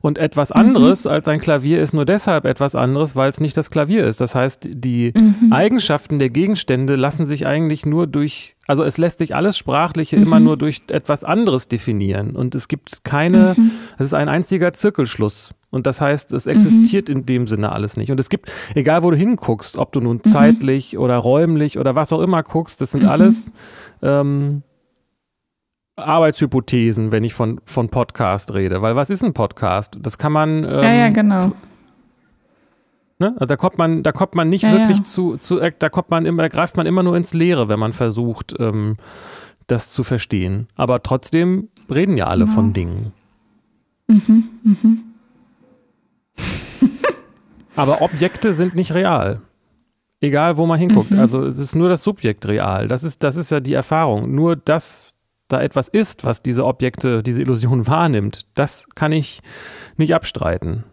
[0.00, 1.10] Und etwas anderes mhm.
[1.10, 4.20] als ein Klavier ist nur deshalb etwas anderes, weil es nicht das Klavier ist.
[4.20, 5.52] Das heißt, die mhm.
[5.52, 10.22] Eigenschaften der Gegenstände lassen sich eigentlich nur durch, also es lässt sich alles Sprachliche mhm.
[10.22, 12.34] immer nur durch etwas anderes definieren.
[12.34, 13.70] Und es gibt keine, mhm.
[13.98, 15.54] es ist ein einziger Zirkelschluss.
[15.70, 18.10] Und das heißt, es existiert in dem Sinne alles nicht.
[18.10, 20.30] Und es gibt, egal wo du hinguckst, ob du nun mhm.
[20.30, 23.08] zeitlich oder räumlich oder was auch immer guckst, das sind mhm.
[23.08, 23.52] alles
[24.02, 24.62] ähm,
[25.96, 28.82] Arbeitshypothesen, wenn ich von, von Podcast rede.
[28.82, 29.98] Weil was ist ein Podcast?
[30.00, 30.64] Das kann man.
[30.64, 31.52] Ähm, ja, ja, genau.
[33.18, 33.32] Ne?
[33.32, 35.04] also da kommt man, da kommt man nicht ja, wirklich ja.
[35.04, 37.78] zu, zu, äh, da kommt man immer, da greift man immer nur ins Leere, wenn
[37.78, 38.96] man versucht, ähm,
[39.66, 40.68] das zu verstehen.
[40.76, 42.54] Aber trotzdem reden ja alle genau.
[42.54, 43.12] von Dingen.
[44.06, 44.98] Mhm, mhm.
[47.76, 49.40] Aber Objekte sind nicht real.
[50.20, 51.10] Egal, wo man hinguckt.
[51.10, 51.20] Mhm.
[51.20, 52.86] Also es ist nur das Subjekt real.
[52.86, 54.34] Das ist, das ist ja die Erfahrung.
[54.34, 55.16] Nur das
[55.48, 59.42] da etwas ist, was diese Objekte, diese Illusion wahrnimmt, das kann ich
[59.96, 60.84] nicht abstreiten.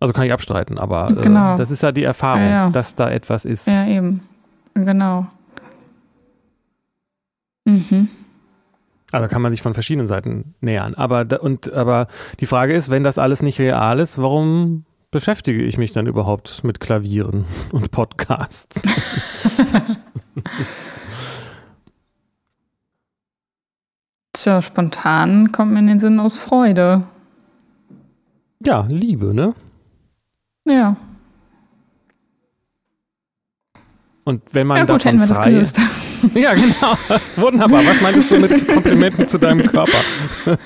[0.00, 1.56] Also kann ich abstreiten, aber äh, genau.
[1.56, 2.70] das ist ja die Erfahrung, ja, ja.
[2.70, 3.68] dass da etwas ist.
[3.68, 4.22] Ja, eben.
[4.74, 5.26] Genau.
[7.66, 8.08] Mhm.
[9.12, 10.94] Also kann man sich von verschiedenen Seiten nähern.
[10.94, 12.06] Aber, und, aber
[12.40, 16.64] die Frage ist, wenn das alles nicht real ist, warum beschäftige ich mich dann überhaupt
[16.64, 18.80] mit Klavieren und Podcasts?
[24.32, 27.02] Tja, spontan kommt mir in den Sinn aus Freude.
[28.64, 29.54] Ja, Liebe, ne?
[30.66, 30.96] Ja.
[34.24, 35.80] Und wenn man ja, gut, davon hätten wir frei das gelöst.
[36.34, 36.96] ja, genau.
[37.36, 37.84] Wunderbar.
[37.84, 39.98] Was meintest du mit Komplimenten zu deinem Körper?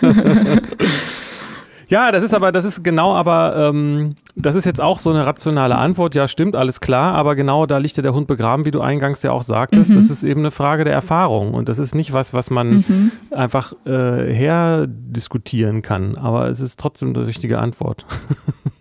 [1.89, 5.27] Ja, das ist aber, das ist genau, aber ähm, das ist jetzt auch so eine
[5.27, 6.15] rationale Antwort.
[6.15, 9.23] Ja, stimmt, alles klar, aber genau da liegt ja der Hund begraben, wie du eingangs
[9.23, 9.91] ja auch sagtest.
[9.91, 9.95] Mhm.
[9.97, 13.13] Das ist eben eine Frage der Erfahrung und das ist nicht was, was man mhm.
[13.31, 18.07] einfach äh, herdiskutieren kann, aber es ist trotzdem eine richtige Antwort.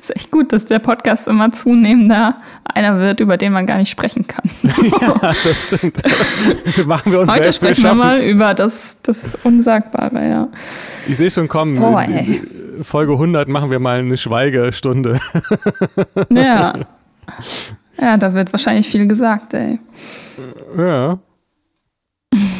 [0.00, 3.90] ist echt gut, dass der Podcast immer zunehmender einer wird, über den man gar nicht
[3.90, 4.44] sprechen kann.
[5.00, 6.02] ja, das stimmt.
[6.86, 10.48] Machen wir uns Heute sprechen wir mal über das, das Unsagbare, ja.
[11.08, 11.78] Ich sehe schon kommen.
[11.78, 12.42] Boah, ey.
[12.82, 15.20] Folge 100 machen wir mal eine Schweigestunde.
[16.30, 16.74] ja.
[18.00, 19.78] Ja, da wird wahrscheinlich viel gesagt, ey.
[20.76, 21.18] Ja.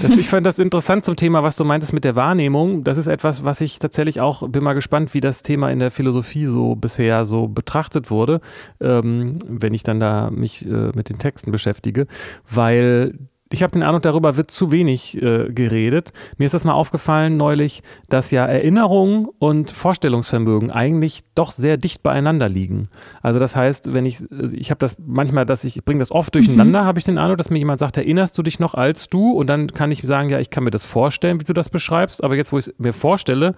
[0.03, 2.85] Das, ich fand das interessant zum Thema, was du meintest mit der Wahrnehmung.
[2.85, 5.91] Das ist etwas, was ich tatsächlich auch, bin mal gespannt, wie das Thema in der
[5.91, 8.41] Philosophie so bisher so betrachtet wurde,
[8.81, 12.07] ähm, wenn ich dann da mich äh, mit den Texten beschäftige,
[12.49, 13.15] weil
[13.53, 16.13] ich habe den Eindruck, darüber wird zu wenig äh, geredet.
[16.39, 22.03] Mir ist das mal aufgefallen neulich, dass ja Erinnerung und Vorstellungsvermögen eigentlich doch sehr dicht
[22.03, 22.89] beieinander liegen.
[23.23, 26.11] Also das heißt, wenn ich, also ich habe das manchmal, dass ich, ich bringe das
[26.11, 26.87] oft durcheinander, mhm.
[26.87, 29.33] habe ich den Eindruck, dass mir jemand sagt, erinnerst du dich noch als du?
[29.33, 32.23] Und dann kann ich sagen, ja, ich kann mir das vorstellen, wie du das beschreibst,
[32.25, 33.55] aber jetzt, wo ich es mir vorstelle,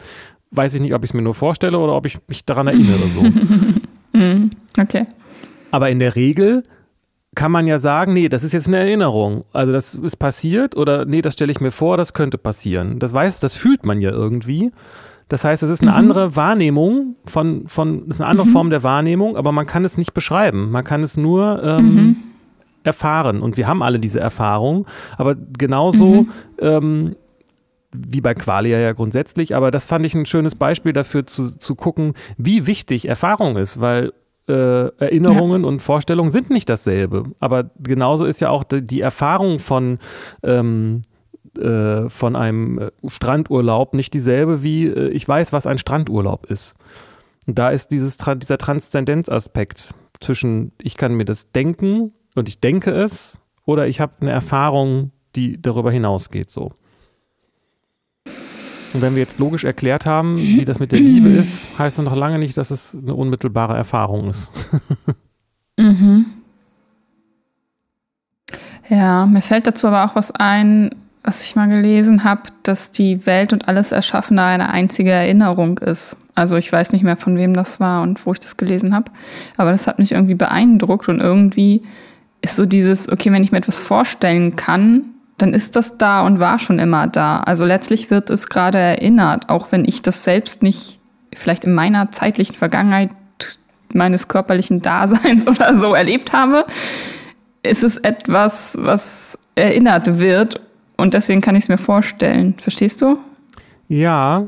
[0.50, 3.06] weiß ich nicht, ob ich es mir nur vorstelle oder ob ich mich daran erinnere.
[3.14, 3.24] So.
[4.16, 4.50] Mhm.
[4.78, 5.06] okay.
[5.72, 6.62] Aber in der Regel
[7.34, 9.44] kann man ja sagen, nee, das ist jetzt eine Erinnerung.
[9.52, 12.98] Also das ist passiert oder nee, das stelle ich mir vor, das könnte passieren.
[12.98, 14.70] Das weiß, das fühlt man ja irgendwie.
[15.28, 15.96] Das heißt, es ist eine mhm.
[15.96, 18.52] andere Wahrnehmung von, von, ist eine andere mhm.
[18.52, 20.70] Form der Wahrnehmung, aber man kann es nicht beschreiben.
[20.70, 22.16] Man kann es nur ähm, mhm.
[22.82, 23.40] erfahren.
[23.40, 24.86] Und wir haben alle diese Erfahrung.
[25.16, 26.32] Aber genauso mhm.
[26.58, 27.16] ähm,
[27.94, 31.74] wie bei Qualia ja grundsätzlich, aber das fand ich ein schönes Beispiel dafür zu, zu
[31.76, 34.12] gucken, wie wichtig Erfahrung ist, weil
[34.48, 35.68] äh, Erinnerungen ja.
[35.68, 37.24] und Vorstellungen sind nicht dasselbe.
[37.40, 39.98] Aber genauso ist ja auch die, die Erfahrung von
[40.42, 41.02] ähm,
[41.58, 46.74] äh, von einem Strandurlaub nicht dieselbe wie äh, ich weiß, was ein Strandurlaub ist.
[47.46, 52.90] Und da ist dieses, dieser Transzendenzaspekt zwischen ich kann mir das denken und ich denke
[52.90, 56.72] es oder ich habe eine Erfahrung, die darüber hinausgeht so.
[58.94, 62.04] Und wenn wir jetzt logisch erklärt haben, wie das mit der Liebe ist, heißt das
[62.04, 64.52] noch lange nicht, dass es eine unmittelbare Erfahrung ist.
[65.78, 66.26] mhm.
[68.88, 73.26] Ja, mir fällt dazu aber auch was ein, was ich mal gelesen habe, dass die
[73.26, 76.16] Welt und alles Erschaffene eine einzige Erinnerung ist.
[76.36, 79.10] Also ich weiß nicht mehr, von wem das war und wo ich das gelesen habe,
[79.56, 81.82] aber das hat mich irgendwie beeindruckt und irgendwie
[82.42, 86.38] ist so dieses, okay, wenn ich mir etwas vorstellen kann, dann ist das da und
[86.38, 87.40] war schon immer da.
[87.40, 90.98] Also letztlich wird es gerade erinnert, auch wenn ich das selbst nicht
[91.34, 93.10] vielleicht in meiner zeitlichen Vergangenheit
[93.92, 96.66] meines körperlichen Daseins oder so erlebt habe,
[97.62, 100.60] ist es etwas, was erinnert wird
[100.96, 102.54] und deswegen kann ich es mir vorstellen.
[102.58, 103.18] Verstehst du?
[103.88, 104.46] Ja.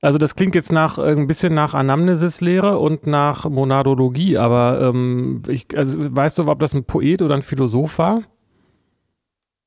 [0.00, 5.42] Also das klingt jetzt nach äh, ein bisschen nach Anamnesis-Lehre und nach Monadologie, aber ähm,
[5.46, 8.22] ich, also, weißt du, ob das ein Poet oder ein Philosoph war?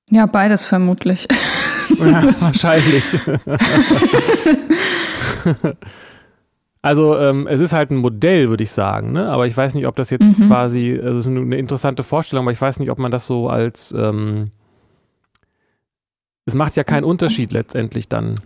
[0.10, 1.28] Ja, beides vermutlich.
[2.00, 3.14] Ja, wahrscheinlich.
[6.82, 9.30] also ähm, es ist halt ein Modell, würde ich sagen, ne?
[9.30, 10.48] aber ich weiß nicht, ob das jetzt mhm.
[10.48, 13.50] quasi, also es ist eine interessante Vorstellung, aber ich weiß nicht, ob man das so
[13.50, 14.52] als ähm,
[16.46, 18.40] es macht ja keinen Unterschied letztendlich dann.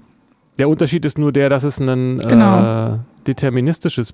[0.57, 2.93] Der Unterschied ist nur der, dass es ein genau.
[2.93, 4.13] äh, deterministisches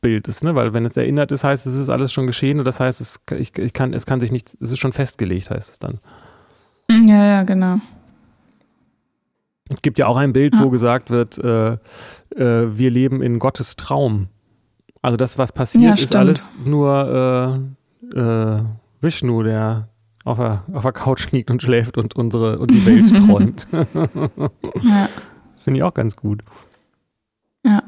[0.00, 0.54] Bild ist, ne?
[0.54, 3.00] Weil wenn es erinnert ist, heißt es, es ist alles schon geschehen und das heißt,
[3.00, 6.00] es, ich, ich kann, es kann sich nichts, es ist schon festgelegt, heißt es dann.
[7.04, 7.78] Ja, ja, genau.
[9.70, 10.60] Es gibt ja auch ein Bild, ja.
[10.60, 11.78] wo gesagt wird, äh, äh,
[12.36, 14.28] wir leben in Gottes Traum.
[15.00, 17.64] Also das, was passiert, ja, ist alles nur
[18.14, 18.62] äh, äh
[19.00, 19.88] Vishnu, der
[20.24, 23.66] auf der, auf der Couch liegt und schläft und unsere und die Welt träumt.
[23.72, 25.08] ja.
[25.64, 26.42] Finde ich auch ganz gut.
[27.64, 27.82] Ja.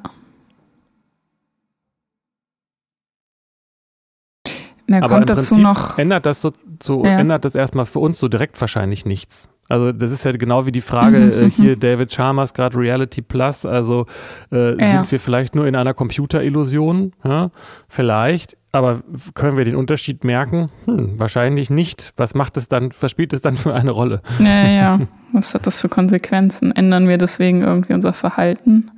[4.87, 5.99] Mehr Aber kommt dazu noch.
[5.99, 7.18] Ändert das so, so ja.
[7.18, 9.49] ändert das erstmal für uns so direkt wahrscheinlich nichts.
[9.68, 13.23] Also das ist ja genau wie die Frage mhm, äh, hier David Chalmers gerade Reality
[13.23, 13.64] Plus.
[13.64, 14.07] Also
[14.53, 14.90] äh, ja.
[14.90, 17.12] sind wir vielleicht nur in einer Computerillusion?
[17.25, 17.51] Ja?
[17.88, 18.59] Vielleicht.
[18.73, 19.03] Aber
[19.35, 20.68] können wir den Unterschied merken?
[20.87, 22.12] Hm, wahrscheinlich nicht.
[22.16, 24.20] Was macht es dann, was spielt es dann für eine Rolle?
[24.38, 25.01] Ja, ja.
[25.33, 26.70] Was hat das für Konsequenzen?
[26.70, 28.92] Ändern wir deswegen irgendwie unser Verhalten?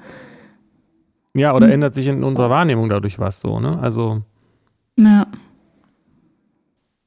[1.35, 1.73] Ja, oder hm.
[1.73, 3.79] ändert sich in unserer Wahrnehmung dadurch was so, ne?
[3.81, 4.23] Also.
[4.97, 5.27] Ja.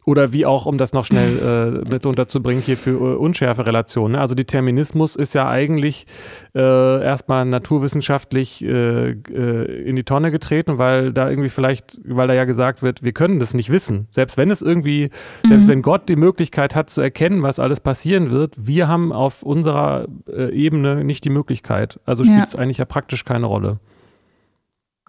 [0.10, 4.14] Oder wie auch, um das noch schnell äh, mit unterzubringen, hier für äh, unschärfe Relationen.
[4.14, 4.20] Ne?
[4.20, 6.08] Also Determinismus ist ja eigentlich
[6.56, 12.34] äh, erstmal naturwissenschaftlich äh, äh, in die Tonne getreten, weil da irgendwie vielleicht, weil da
[12.34, 14.08] ja gesagt wird, wir können das nicht wissen.
[14.10, 15.12] Selbst wenn es irgendwie,
[15.44, 15.50] mhm.
[15.50, 19.44] selbst wenn Gott die Möglichkeit hat zu erkennen, was alles passieren wird, wir haben auf
[19.44, 22.00] unserer äh, Ebene nicht die Möglichkeit.
[22.08, 23.78] Also spielt es eigentlich ja praktisch keine Rolle.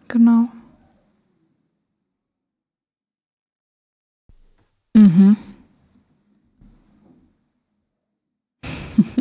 [0.08, 0.48] Genau.
[4.94, 5.36] Mhm.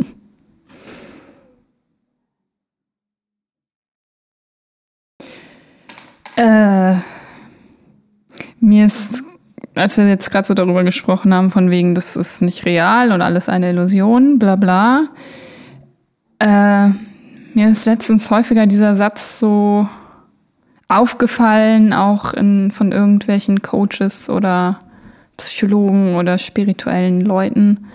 [6.36, 6.96] äh,
[8.60, 9.24] mir ist,
[9.76, 13.22] als wir jetzt gerade so darüber gesprochen haben, von wegen, das ist nicht real und
[13.22, 15.04] alles eine Illusion, bla bla,
[16.40, 16.90] äh,
[17.54, 19.88] mir ist letztens häufiger dieser Satz so
[20.88, 24.80] aufgefallen, auch in, von irgendwelchen Coaches oder
[25.40, 27.88] Psychologen oder spirituellen Leuten.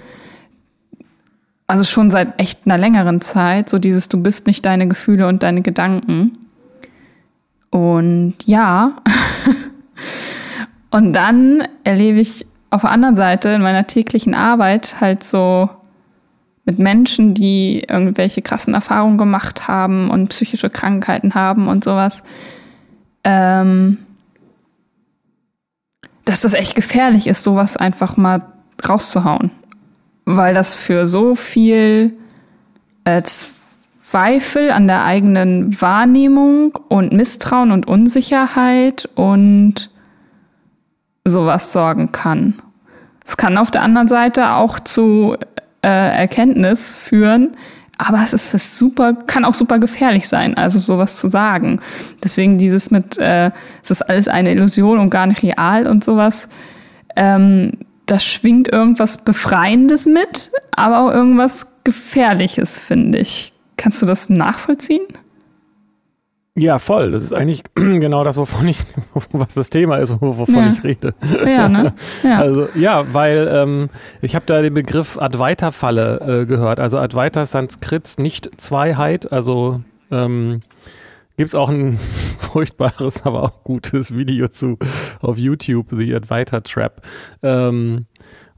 [1.66, 5.42] Also schon seit echt einer längeren Zeit, so dieses Du bist nicht deine Gefühle und
[5.42, 6.32] deine Gedanken.
[7.70, 8.96] Und ja.
[10.90, 15.70] und dann erlebe ich auf der anderen Seite in meiner täglichen Arbeit halt so
[16.64, 22.22] mit Menschen, die irgendwelche krassen Erfahrungen gemacht haben und psychische Krankheiten haben und sowas.
[23.22, 24.03] Ähm,
[26.24, 28.42] dass das echt gefährlich ist, sowas einfach mal
[28.86, 29.50] rauszuhauen.
[30.24, 32.14] Weil das für so viel
[33.04, 39.90] äh, Zweifel an der eigenen Wahrnehmung und Misstrauen und Unsicherheit und
[41.24, 42.54] sowas sorgen kann.
[43.24, 45.36] Es kann auf der anderen Seite auch zu
[45.82, 47.56] äh, Erkenntnis führen,
[47.98, 51.80] aber es ist, ist super, kann auch super gefährlich sein, also sowas zu sagen.
[52.22, 53.50] Deswegen dieses mit, äh,
[53.82, 56.48] es ist alles eine Illusion und gar nicht real und sowas.
[57.16, 57.72] Ähm,
[58.06, 63.52] das schwingt irgendwas Befreiendes mit, aber auch irgendwas Gefährliches, finde ich.
[63.76, 65.02] Kannst du das nachvollziehen?
[66.56, 67.10] Ja, voll.
[67.10, 68.78] Das ist eigentlich genau das, wovon ich,
[69.32, 70.72] was das Thema ist, wovon ja.
[70.72, 71.14] ich rede.
[71.44, 71.94] Ja, ne?
[72.22, 72.38] Ja.
[72.38, 73.90] Also, ja, weil ähm,
[74.22, 76.78] ich habe da den Begriff Advaita-Falle äh, gehört.
[76.78, 79.32] Also Advaita Sanskrit, nicht Zweiheit.
[79.32, 79.82] Also
[80.12, 80.62] ähm,
[81.36, 81.98] gibt es auch ein
[82.38, 84.78] furchtbares, aber auch gutes Video zu
[85.20, 87.02] auf YouTube, The Advaita Trap.
[87.42, 88.06] Ähm,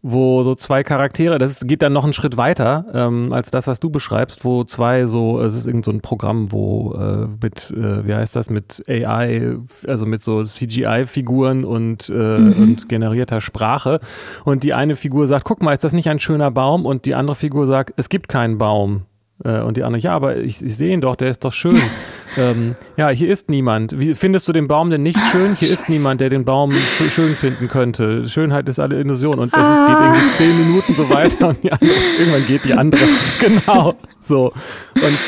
[0.09, 3.81] wo so zwei Charaktere, das geht dann noch einen Schritt weiter ähm, als das, was
[3.81, 8.07] du beschreibst, wo zwei so, es ist irgend so ein Programm, wo äh, mit, äh,
[8.07, 9.57] wie heißt das, mit AI,
[9.89, 12.63] also mit so CGI-Figuren und, äh, mhm.
[12.63, 13.99] und generierter Sprache.
[14.45, 16.87] Und die eine Figur sagt, guck mal, ist das nicht ein schöner Baum?
[16.87, 19.07] Und die andere Figur sagt, es gibt keinen Baum.
[19.45, 21.81] Äh, und die andere, ja, aber ich, ich sehe ihn doch, der ist doch schön.
[22.39, 23.99] ähm, ja, hier ist niemand.
[23.99, 25.55] Wie findest du den Baum denn nicht schön?
[25.57, 26.73] Hier ist niemand, der den Baum
[27.11, 28.27] schön finden könnte.
[28.29, 29.39] Schönheit ist alle Illusion.
[29.39, 31.79] Und das ist, geht irgendwie zehn Minuten so weiter und andere,
[32.19, 33.03] irgendwann geht die andere.
[33.41, 33.95] genau.
[34.21, 34.53] So.
[34.95, 35.19] Und,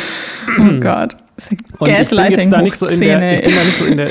[0.58, 1.16] oh Gott.
[1.80, 2.44] Gaslighting.
[2.44, 4.10] Ich bin, nicht so in der, ich bin da nicht so in der.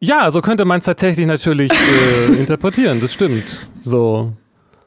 [0.00, 3.68] Ja, so könnte man es tatsächlich natürlich äh, interpretieren, das stimmt.
[3.80, 4.32] So.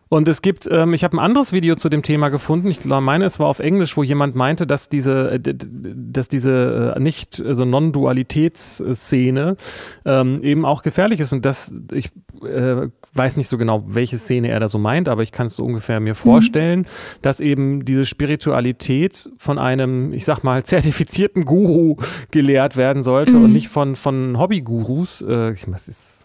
[0.07, 2.67] Und es gibt, ähm, ich habe ein anderes Video zu dem Thema gefunden.
[2.67, 6.93] Ich glaube, meine, es war auf Englisch, wo jemand meinte, dass diese, äh, dass diese
[6.95, 9.57] äh, nicht, also Non-Dualitätsszene
[10.05, 12.11] ähm, eben auch gefährlich ist und dass ich
[12.43, 15.55] äh, weiß nicht so genau, welche Szene er da so meint, aber ich kann es
[15.55, 16.85] so ungefähr mir vorstellen, mhm.
[17.21, 21.95] dass eben diese Spiritualität von einem, ich sag mal, zertifizierten Guru
[22.31, 23.45] gelehrt werden sollte mhm.
[23.45, 25.23] und nicht von, von Hobbygurus.
[25.27, 26.24] Äh, ich, was ist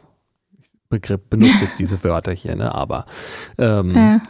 [0.90, 2.74] Begriff benutze diese Wörter hier, ne?
[2.74, 3.06] Aber
[3.56, 4.20] ähm, ja.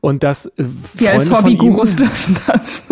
[0.00, 0.64] und das äh,
[0.94, 2.82] Wir als Hobbygurus dürfen das.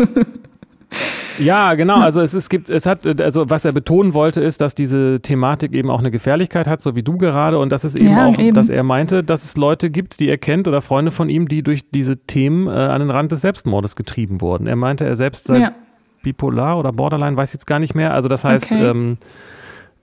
[1.39, 2.01] Ja, genau.
[2.01, 5.72] Also es, es gibt, es hat, also was er betonen wollte, ist, dass diese Thematik
[5.72, 8.39] eben auch eine Gefährlichkeit hat, so wie du gerade, und dass es eben ja, auch,
[8.39, 8.55] eben.
[8.55, 11.62] dass er meinte, dass es Leute gibt, die er kennt oder Freunde von ihm, die
[11.62, 14.66] durch diese Themen äh, an den Rand des Selbstmordes getrieben wurden.
[14.66, 15.72] Er meinte, er selbst sei ja.
[16.22, 18.14] bipolar oder Borderline, weiß jetzt gar nicht mehr.
[18.14, 18.87] Also das heißt, okay.
[18.87, 19.18] ähm,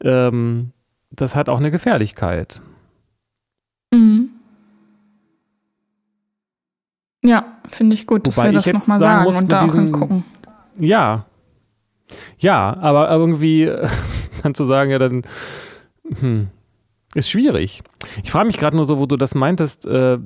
[0.03, 0.71] ähm,
[1.11, 2.61] das hat auch eine Gefährlichkeit.
[3.93, 4.29] Mhm.
[7.23, 10.23] Ja, finde ich gut, dass Wobei wir das nochmal sagen, sagen und da auch hingucken.
[10.77, 11.25] Ja.
[12.37, 13.65] Ja, aber irgendwie
[14.43, 15.23] dann zu sagen, ja, dann
[16.19, 16.49] hm,
[17.15, 17.81] ist schwierig.
[18.23, 20.19] Ich frage mich gerade nur so, wo du das meintest, äh,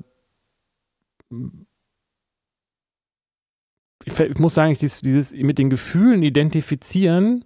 [4.03, 7.45] ich, muss sagen, dieses, dieses mit den Gefühlen identifizieren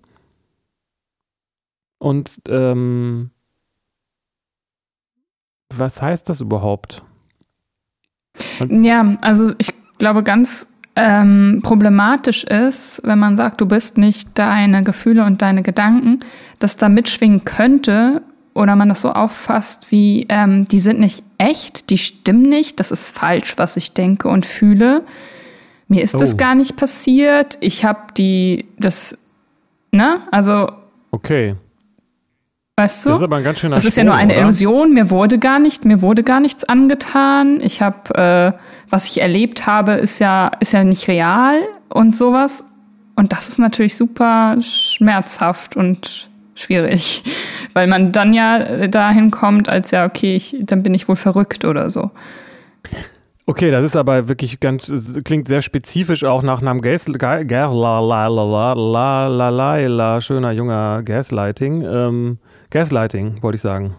[2.04, 3.32] und ähm,
[5.74, 7.02] was heißt das überhaupt?
[8.60, 14.38] Und ja, also ich glaube, ganz ähm, problematisch ist, wenn man sagt, du bist nicht
[14.38, 16.20] deine Gefühle und deine Gedanken,
[16.60, 18.22] dass da mitschwingen könnte
[18.54, 22.92] oder man das so auffasst wie, ähm, die sind nicht echt, die stimmen nicht, das
[22.92, 25.06] ist falsch, was ich denke und fühle.
[25.88, 26.18] Mir ist oh.
[26.18, 27.58] das gar nicht passiert.
[27.62, 29.18] Ich habe die, das,
[29.92, 30.22] ne?
[30.32, 30.70] Also.
[31.12, 31.56] Okay.
[32.76, 33.10] Weißt du?
[33.10, 34.42] Das ist aber ein ganz schöner Das ist ja nur eine oder?
[34.44, 34.94] Illusion.
[34.94, 37.62] Mir wurde gar nicht, mir wurde gar nichts angetan.
[37.62, 38.60] Ich habe, äh,
[38.90, 41.56] was ich erlebt habe, ist ja, ist ja nicht real
[41.90, 42.64] und sowas.
[43.16, 47.24] Und das ist natürlich super schmerzhaft und schwierig,
[47.74, 51.66] weil man dann ja dahin kommt, als ja, okay, ich, dann bin ich wohl verrückt
[51.66, 52.10] oder so.
[53.46, 54.92] Okay, das ist aber wirklich ganz,
[55.26, 60.52] klingt sehr spezifisch auch nach einem Gas, la, la, la, la, la, la, la, schöner
[60.52, 61.82] junger Gaslighting.
[61.82, 62.38] Ähm,
[62.74, 63.96] Gaslighting, wollte ich sagen.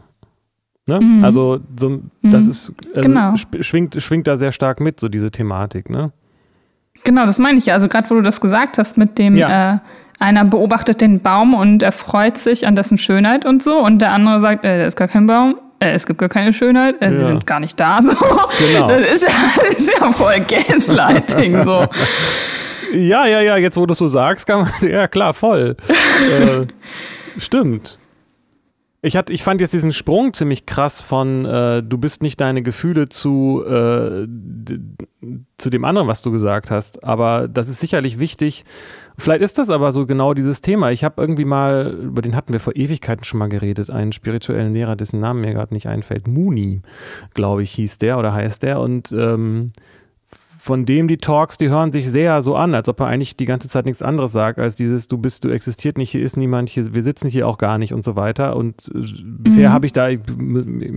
[0.87, 1.01] Ne?
[1.01, 1.25] Mhm.
[1.25, 2.51] Also, so, das mhm.
[2.51, 3.35] ist, also genau.
[3.61, 6.13] schwingt, schwingt da sehr stark mit, so diese Thematik, ne?
[7.05, 7.75] Genau, das meine ich ja.
[7.75, 9.77] Also, gerade wo du das gesagt hast, mit dem, ja.
[9.77, 9.79] äh,
[10.19, 14.13] einer beobachtet den Baum und er freut sich an dessen Schönheit und so, und der
[14.13, 17.13] andere sagt, äh, da ist gar kein Baum, äh, es gibt gar keine Schönheit, äh,
[17.13, 17.19] ja.
[17.19, 18.01] wir sind gar nicht da.
[18.03, 18.11] So.
[18.11, 18.89] Genau.
[18.89, 21.65] Das ist ja, das ist ja voll Gaslighting.
[21.65, 21.87] so.
[22.93, 25.77] Ja, ja, ja, jetzt wo du es so sagst, kann man, ja klar, voll.
[25.89, 26.67] äh,
[27.39, 27.99] stimmt.
[29.05, 32.63] Ich, hatte, ich fand jetzt diesen Sprung ziemlich krass von äh, du bist nicht deine
[32.63, 34.27] Gefühle zu, äh,
[35.59, 37.05] zu dem anderen, was du gesagt hast.
[37.05, 38.65] Aber das ist sicherlich wichtig.
[39.19, 40.91] Vielleicht ist das aber so genau dieses Thema.
[40.91, 44.73] Ich habe irgendwie mal, über den hatten wir vor Ewigkeiten schon mal geredet, einen spirituellen
[44.73, 46.27] Lehrer, dessen Namen mir gerade nicht einfällt.
[46.27, 46.81] Muni,
[47.35, 48.81] glaube ich, hieß der oder heißt der.
[48.81, 49.73] Und ähm,
[50.65, 53.45] von dem die Talks, die hören sich sehr so an, als ob er eigentlich die
[53.45, 56.71] ganze Zeit nichts anderes sagt, als dieses, du bist, du existiert nicht, hier ist niemand,
[56.71, 58.57] hier, wir sitzen hier auch gar nicht und so weiter.
[58.57, 59.73] Und äh, bisher mhm.
[59.75, 60.21] habe ich da, ich,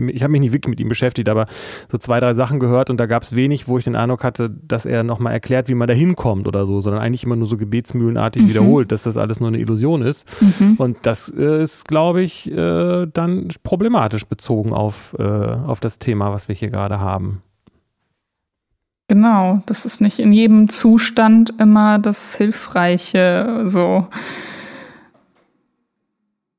[0.07, 1.47] ich habe mich nicht wirklich mit ihm beschäftigt, aber
[1.91, 4.49] so zwei, drei Sachen gehört und da gab es wenig, wo ich den Eindruck hatte,
[4.49, 7.57] dass er nochmal erklärt, wie man da hinkommt oder so, sondern eigentlich immer nur so
[7.57, 8.47] gebetsmühlenartig mhm.
[8.47, 10.25] wiederholt, dass das alles nur eine Illusion ist.
[10.39, 10.75] Mhm.
[10.77, 16.31] Und das äh, ist, glaube ich, äh, dann problematisch bezogen auf, äh, auf das Thema,
[16.31, 17.41] was wir hier gerade haben.
[19.07, 24.07] Genau, das ist nicht in jedem Zustand immer das Hilfreiche so.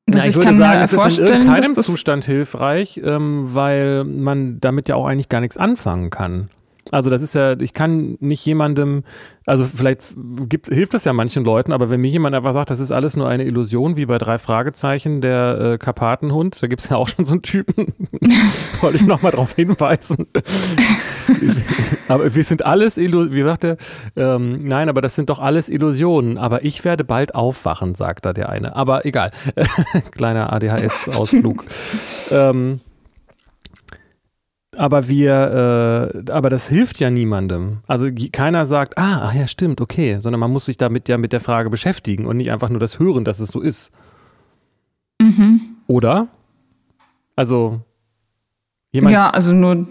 [0.08, 4.88] Ja, ich, ich würde sagen, es ist in irgendeinem Zustand hilfreich, ähm, weil man damit
[4.88, 6.48] ja auch eigentlich gar nichts anfangen kann.
[6.90, 9.04] Also das ist ja, ich kann nicht jemandem,
[9.46, 10.02] also vielleicht
[10.48, 13.16] gibt, hilft das ja manchen Leuten, aber wenn mir jemand einfach sagt, das ist alles
[13.16, 17.08] nur eine Illusion, wie bei drei Fragezeichen, der äh, Karpatenhund, da gibt es ja auch
[17.08, 17.92] schon so einen Typen,
[18.80, 20.26] wollte ich nochmal darauf hinweisen.
[22.08, 23.76] aber wir sind alles, Illusionen, wie sagt er,
[24.16, 28.32] ähm, nein, aber das sind doch alles Illusionen, aber ich werde bald aufwachen, sagt da
[28.32, 28.76] der eine.
[28.76, 29.32] Aber egal,
[30.12, 31.64] kleiner ADHS-Ausflug.
[32.30, 32.80] ähm,
[34.78, 37.78] aber wir, äh, aber das hilft ja niemandem.
[37.86, 41.32] Also keiner sagt, ah, ach ja, stimmt, okay, sondern man muss sich damit ja mit
[41.32, 43.92] der Frage beschäftigen und nicht einfach nur das hören, dass es so ist.
[45.20, 45.60] Mhm.
[45.88, 46.28] Oder?
[47.34, 47.80] Also
[48.92, 49.12] jemand.
[49.12, 49.86] Ja, also nur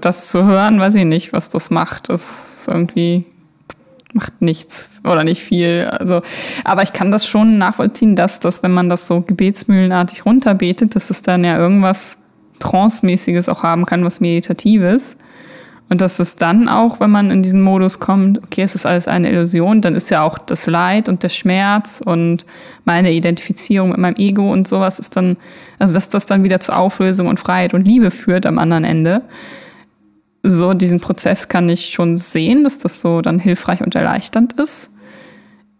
[0.00, 2.08] das zu hören, weiß ich nicht, was das macht.
[2.08, 3.26] Das ist irgendwie
[4.12, 5.88] macht nichts oder nicht viel.
[5.90, 6.22] Also,
[6.62, 11.10] aber ich kann das schon nachvollziehen, dass das, wenn man das so gebetsmühlenartig runterbetet, dass
[11.10, 12.16] es dann ja irgendwas
[12.64, 15.16] Trance-mäßiges auch haben kann, was Meditatives.
[15.90, 19.06] Und dass es dann auch, wenn man in diesen Modus kommt, okay, es ist alles
[19.06, 22.46] eine Illusion, dann ist ja auch das Leid und der Schmerz und
[22.84, 25.36] meine Identifizierung mit meinem Ego und sowas ist dann,
[25.78, 29.22] also dass das dann wieder zur Auflösung und Freiheit und Liebe führt am anderen Ende.
[30.42, 34.90] So, diesen Prozess kann ich schon sehen, dass das so dann hilfreich und erleichternd ist.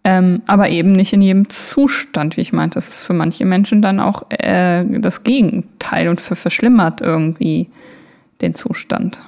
[0.07, 2.75] Ähm, aber eben nicht in jedem Zustand, wie ich meinte.
[2.75, 7.71] Das ist für manche Menschen dann auch äh, das Gegenteil und verschlimmert irgendwie
[8.43, 9.19] den Zustand.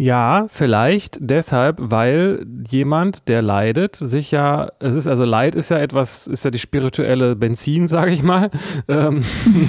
[0.00, 5.78] Ja, vielleicht deshalb, weil jemand, der leidet, sich ja, es ist also Leid ist ja
[5.78, 8.50] etwas, ist ja die spirituelle Benzin, sage ich mal.
[8.86, 9.22] Ähm,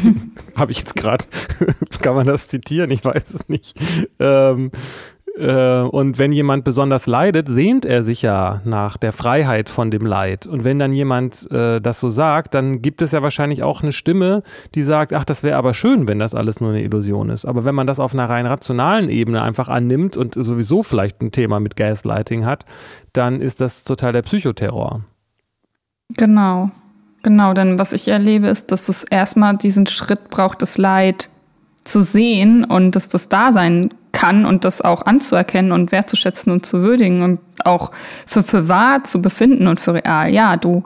[0.55, 1.25] Habe ich jetzt gerade,
[2.01, 2.91] kann man das zitieren?
[2.91, 3.77] Ich weiß es nicht.
[4.19, 4.71] Ähm,
[5.39, 10.05] äh, und wenn jemand besonders leidet, sehnt er sich ja nach der Freiheit von dem
[10.05, 10.45] Leid.
[10.45, 13.91] Und wenn dann jemand äh, das so sagt, dann gibt es ja wahrscheinlich auch eine
[13.91, 14.43] Stimme,
[14.75, 17.45] die sagt, ach, das wäre aber schön, wenn das alles nur eine Illusion ist.
[17.45, 21.31] Aber wenn man das auf einer rein rationalen Ebene einfach annimmt und sowieso vielleicht ein
[21.31, 22.65] Thema mit Gaslighting hat,
[23.13, 25.01] dann ist das total der Psychoterror.
[26.17, 26.71] Genau.
[27.21, 31.29] Genau, denn was ich erlebe, ist, dass es erstmal diesen Schritt braucht, das Leid
[31.83, 36.65] zu sehen und dass das da sein kann und das auch anzuerkennen und wertzuschätzen und
[36.65, 37.91] zu würdigen und auch
[38.25, 40.33] für, für wahr zu befinden und für real.
[40.33, 40.83] Ja, du,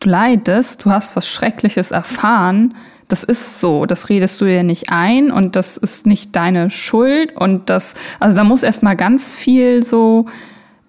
[0.00, 2.74] du leidest, du hast was Schreckliches erfahren.
[3.08, 7.34] Das ist so, das redest du dir nicht ein und das ist nicht deine Schuld
[7.34, 10.26] und das, also da muss erstmal ganz viel so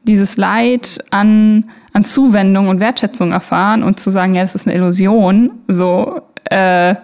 [0.03, 4.75] dieses Leid an, an Zuwendung und Wertschätzung erfahren und zu sagen, ja, das ist eine
[4.75, 6.95] Illusion, so, äh,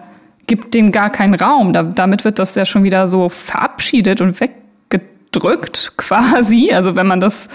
[0.46, 1.72] gibt dem gar keinen Raum.
[1.72, 6.72] Da, damit wird das ja schon wieder so verabschiedet und weggedrückt quasi.
[6.72, 7.48] Also wenn man das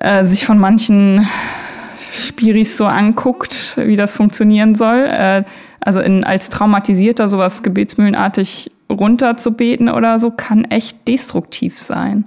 [0.00, 1.26] äh, sich von manchen
[2.10, 5.06] Spiris so anguckt, wie das funktionieren soll.
[5.06, 5.44] Äh,
[5.80, 12.24] also in, als Traumatisierter sowas gebetsmühlenartig runterzubeten oder so, kann echt destruktiv sein.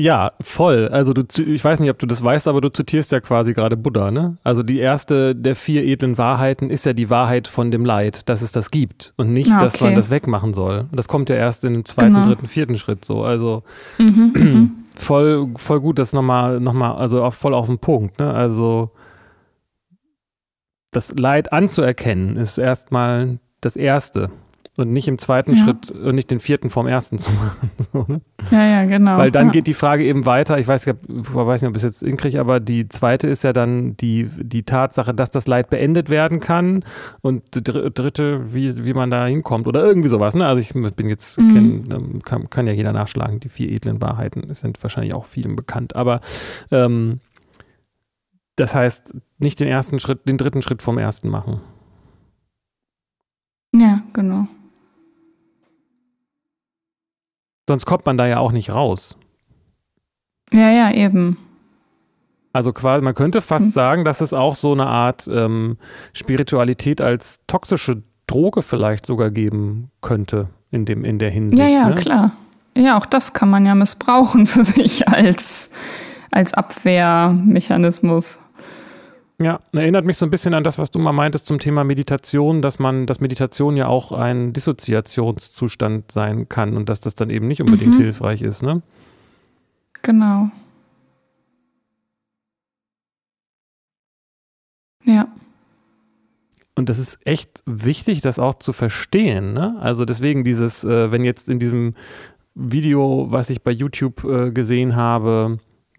[0.00, 0.88] Ja, voll.
[0.88, 3.76] Also du, ich weiß nicht, ob du das weißt, aber du zitierst ja quasi gerade
[3.76, 4.38] Buddha, ne?
[4.42, 8.40] Also die erste der vier edlen Wahrheiten ist ja die Wahrheit von dem Leid, dass
[8.40, 9.60] es das gibt und nicht, okay.
[9.60, 10.86] dass man das wegmachen soll.
[10.92, 12.26] Das kommt ja erst in dem zweiten, genau.
[12.26, 13.24] dritten, vierten Schritt so.
[13.24, 13.62] Also
[13.98, 14.70] mhm, mhm.
[14.94, 18.32] voll, voll gut, das nochmal, nochmal, also auch voll auf den Punkt, ne?
[18.32, 18.92] Also
[20.92, 24.30] das Leid anzuerkennen ist erstmal das Erste.
[24.80, 25.58] Und nicht im zweiten ja.
[25.58, 27.70] Schritt und nicht den vierten vom ersten zu machen.
[27.92, 28.20] So, ne?
[28.50, 29.18] Ja, ja, genau.
[29.18, 29.52] Weil dann ja.
[29.52, 30.58] geht die Frage eben weiter.
[30.58, 33.52] Ich weiß, ich weiß nicht, ob ich es jetzt hinkriege, aber die zweite ist ja
[33.52, 36.84] dann die, die Tatsache, dass das Leid beendet werden kann.
[37.20, 40.34] Und die dritte, wie, wie man da hinkommt oder irgendwie sowas.
[40.34, 40.46] Ne?
[40.46, 41.54] Also ich bin jetzt, mhm.
[41.54, 43.40] kenn, ähm, kann, kann, ja jeder nachschlagen.
[43.40, 45.96] Die vier edlen Wahrheiten sind wahrscheinlich auch vielen bekannt.
[45.96, 46.20] Aber
[46.70, 47.18] ähm,
[48.56, 51.60] das heißt, nicht den ersten Schritt, den dritten Schritt vom ersten machen.
[53.74, 54.46] Ja, genau.
[57.70, 59.16] Sonst kommt man da ja auch nicht raus.
[60.52, 61.36] Ja, ja, eben.
[62.52, 63.70] Also quasi, man könnte fast hm.
[63.70, 65.76] sagen, dass es auch so eine Art ähm,
[66.12, 71.62] Spiritualität als toxische Droge vielleicht sogar geben könnte in, dem, in der Hinsicht.
[71.62, 71.94] Ja, ja, ne?
[71.94, 72.32] klar.
[72.76, 75.70] ja, auch das kann man ja missbrauchen für sich als,
[76.32, 78.36] als Abwehrmechanismus.
[79.42, 82.60] Ja, erinnert mich so ein bisschen an das, was du mal meintest zum Thema Meditation,
[82.60, 87.48] dass man, dass Meditation ja auch ein Dissoziationszustand sein kann und dass das dann eben
[87.48, 88.02] nicht unbedingt mhm.
[88.02, 88.82] hilfreich ist, ne?
[90.02, 90.50] Genau.
[95.04, 95.28] Ja.
[96.74, 99.54] Und das ist echt wichtig, das auch zu verstehen.
[99.54, 99.76] Ne?
[99.80, 101.94] Also deswegen dieses, äh, wenn jetzt in diesem
[102.54, 105.58] Video, was ich bei YouTube äh, gesehen habe,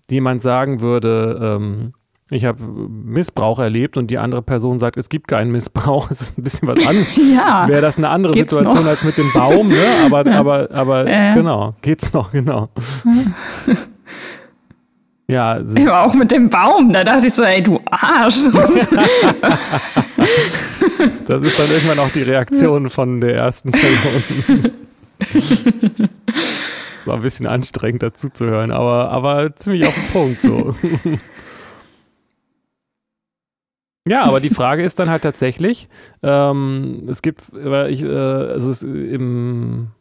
[0.09, 1.93] jemand sagen würde, ähm,
[2.31, 6.37] ich habe Missbrauch erlebt und die andere Person sagt, es gibt keinen Missbrauch, es ist
[6.37, 7.15] ein bisschen was anderes.
[7.35, 8.89] ja, Wäre das eine andere Situation noch?
[8.89, 9.83] als mit dem Baum, ne?
[10.05, 10.39] Aber, ja.
[10.39, 11.33] aber, aber äh.
[11.35, 12.69] genau, geht's noch, genau.
[15.27, 18.45] Ja, ja, auch mit dem Baum, da dachte ich so, ey, du Arsch.
[21.25, 24.71] das ist dann irgendwann auch die Reaktion von der ersten Person.
[27.05, 30.75] War ein bisschen anstrengend dazu zu hören, aber, aber ziemlich auf den Punkt so.
[34.07, 35.87] Ja, aber die Frage ist dann halt tatsächlich,
[36.23, 37.43] ähm, es gibt,
[37.89, 39.91] ich, äh, also es, im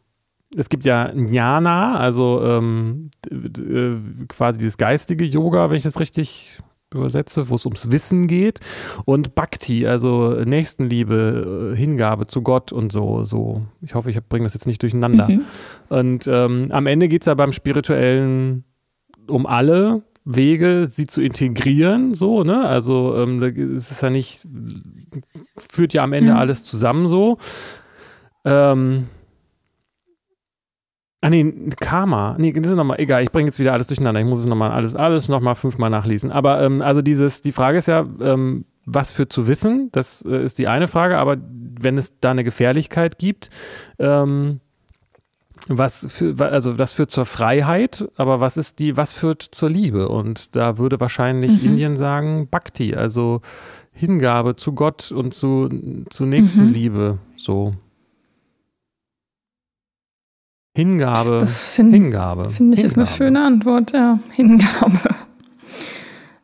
[0.55, 6.59] es gibt ja Jnana, also ähm, äh, quasi dieses geistige Yoga, wenn ich das richtig
[6.93, 8.59] übersetze, wo es ums Wissen geht
[9.05, 13.23] und Bhakti, also Nächstenliebe, äh, Hingabe zu Gott und so.
[13.23, 13.61] so.
[13.81, 15.29] Ich hoffe, ich bringe das jetzt nicht durcheinander.
[15.29, 15.45] Mhm.
[15.87, 18.65] Und ähm, am Ende geht es ja beim Spirituellen
[19.27, 22.65] um alle Wege, sie zu integrieren, so, ne?
[22.65, 23.41] Also ähm,
[23.75, 24.47] es ist ja nicht,
[25.57, 26.37] führt ja am Ende mhm.
[26.37, 27.37] alles zusammen so.
[28.45, 29.07] Ähm,
[31.23, 32.35] Ah nee, Karma.
[32.39, 34.19] Nee, das ist nochmal, egal, ich bringe jetzt wieder alles durcheinander.
[34.19, 36.31] Ich muss es nochmal alles, alles nochmal fünfmal nachlesen.
[36.31, 40.43] Aber ähm, also dieses, die Frage ist ja, ähm, was für zu wissen, das äh,
[40.43, 43.51] ist die eine Frage, aber wenn es da eine Gefährlichkeit gibt,
[43.99, 44.61] ähm,
[45.67, 50.09] was für, also das führt zur Freiheit, aber was ist die, was führt zur Liebe?
[50.09, 51.69] Und da würde wahrscheinlich mhm.
[51.69, 53.41] Indien sagen Bhakti, also
[53.93, 55.69] Hingabe zu Gott und zu,
[56.09, 57.37] zu Nächstenliebe, mhm.
[57.37, 57.75] so.
[60.73, 61.39] Hingabe.
[61.39, 62.49] Das find, Hingabe.
[62.49, 63.03] Finde ich Hingabe.
[63.03, 64.19] ist eine schöne Antwort, ja.
[64.31, 64.99] Hingabe.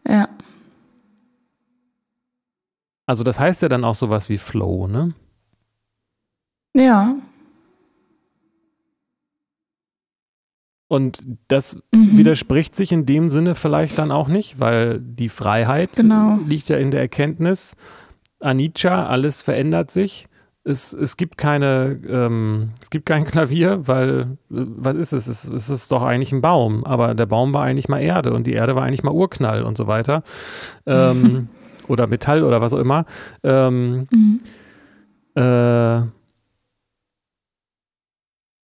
[0.09, 0.29] Ja.
[3.05, 5.13] Also das heißt ja dann auch sowas wie Flow, ne?
[6.73, 7.17] Ja.
[10.87, 12.17] Und das mhm.
[12.17, 16.39] widerspricht sich in dem Sinne vielleicht dann auch nicht, weil die Freiheit genau.
[16.45, 17.75] liegt ja in der Erkenntnis,
[18.39, 20.29] Anicca, alles verändert sich
[20.67, 25.27] es, es gibt keine, ähm, es gibt kein Klavier, weil, äh, was ist es?
[25.27, 25.45] es?
[25.45, 28.53] Es ist doch eigentlich ein Baum, aber der Baum war eigentlich mal Erde und die
[28.53, 30.23] Erde war eigentlich mal Urknall und so weiter.
[30.85, 31.47] Ähm,
[31.87, 33.05] oder Metall oder was auch immer.
[33.43, 34.41] Ähm, mhm.
[35.35, 36.01] äh,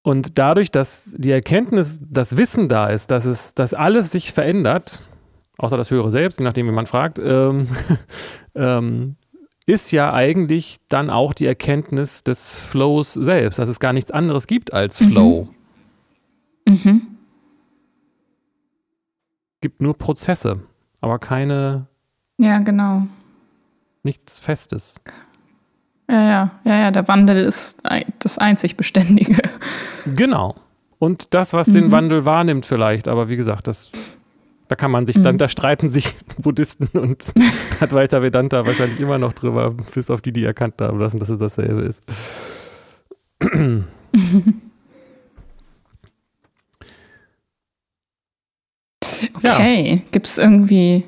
[0.04, 5.10] und dadurch, dass die Erkenntnis, das Wissen da ist, dass es, dass alles sich verändert,
[5.58, 7.70] außer das höhere Selbst, je nachdem, wie man fragt, ähm,
[8.56, 9.16] ähm,
[9.66, 14.46] ist ja eigentlich dann auch die Erkenntnis des Flows selbst, dass es gar nichts anderes
[14.46, 15.12] gibt als mhm.
[15.12, 15.50] Flow.
[16.68, 16.80] Mhm.
[16.84, 17.02] Mhm.
[19.62, 20.64] Gibt nur Prozesse,
[21.00, 21.88] aber keine.
[22.38, 23.08] Ja, genau.
[24.04, 24.96] Nichts Festes.
[26.14, 27.82] Ja, ja, ja, ja, der Wandel ist
[28.20, 29.42] das einzig Beständige.
[30.06, 30.54] Genau.
[31.00, 31.74] Und das, was mhm.
[31.74, 33.90] den Wandel wahrnimmt, vielleicht, aber wie gesagt, das
[34.68, 35.40] da kann man sich dann, mhm.
[35.40, 37.34] da streiten sich Buddhisten und
[37.80, 41.40] Advaita Vedanta wahrscheinlich immer noch drüber, bis auf die, die erkannt haben lassen, dass es
[41.40, 42.04] dasselbe ist.
[49.36, 50.02] Okay, ja.
[50.12, 51.06] gibt es irgendwie.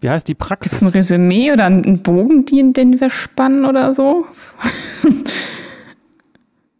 [0.00, 0.72] Wie heißt die Praxis?
[0.72, 4.26] Gibt's ein Resümee oder einen Bogen, den, wir spannen oder so?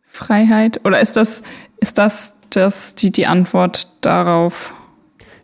[0.06, 0.80] Freiheit?
[0.84, 1.42] Oder ist das,
[1.78, 4.74] ist das, das die, die Antwort darauf?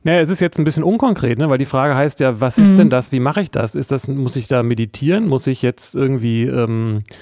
[0.05, 1.51] Naja, es ist jetzt ein bisschen unkonkret, ne?
[1.51, 2.77] weil die Frage heißt ja, was ist mhm.
[2.77, 3.13] denn das?
[3.13, 3.75] Wie mache ich das?
[3.75, 5.27] Ist das, muss ich da meditieren?
[5.27, 7.15] Muss ich jetzt irgendwie ähm, äh,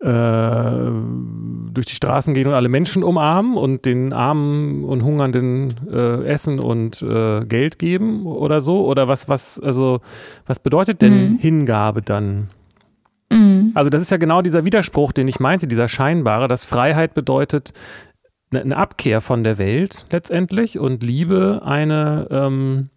[0.00, 6.60] durch die Straßen gehen und alle Menschen umarmen und den Armen und Hungernden äh, Essen
[6.60, 8.86] und äh, Geld geben oder so?
[8.86, 10.00] Oder was, was, also,
[10.46, 11.38] was bedeutet denn mhm.
[11.38, 12.48] Hingabe dann?
[13.32, 13.72] Mhm.
[13.74, 17.72] Also, das ist ja genau dieser Widerspruch, den ich meinte, dieser scheinbare, dass Freiheit bedeutet,
[18.50, 22.88] Ne, eine Abkehr von der Welt letztendlich und Liebe eine, ähm,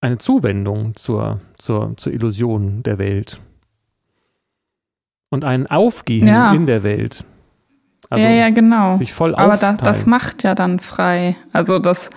[0.00, 3.40] eine Zuwendung zur, zur, zur Illusion der Welt.
[5.30, 6.52] Und ein Aufgehen ja.
[6.52, 7.24] in der Welt.
[8.10, 8.96] Also ja, ja, genau.
[8.96, 11.36] Sich voll Aber das, das macht ja dann frei.
[11.52, 12.10] Also das,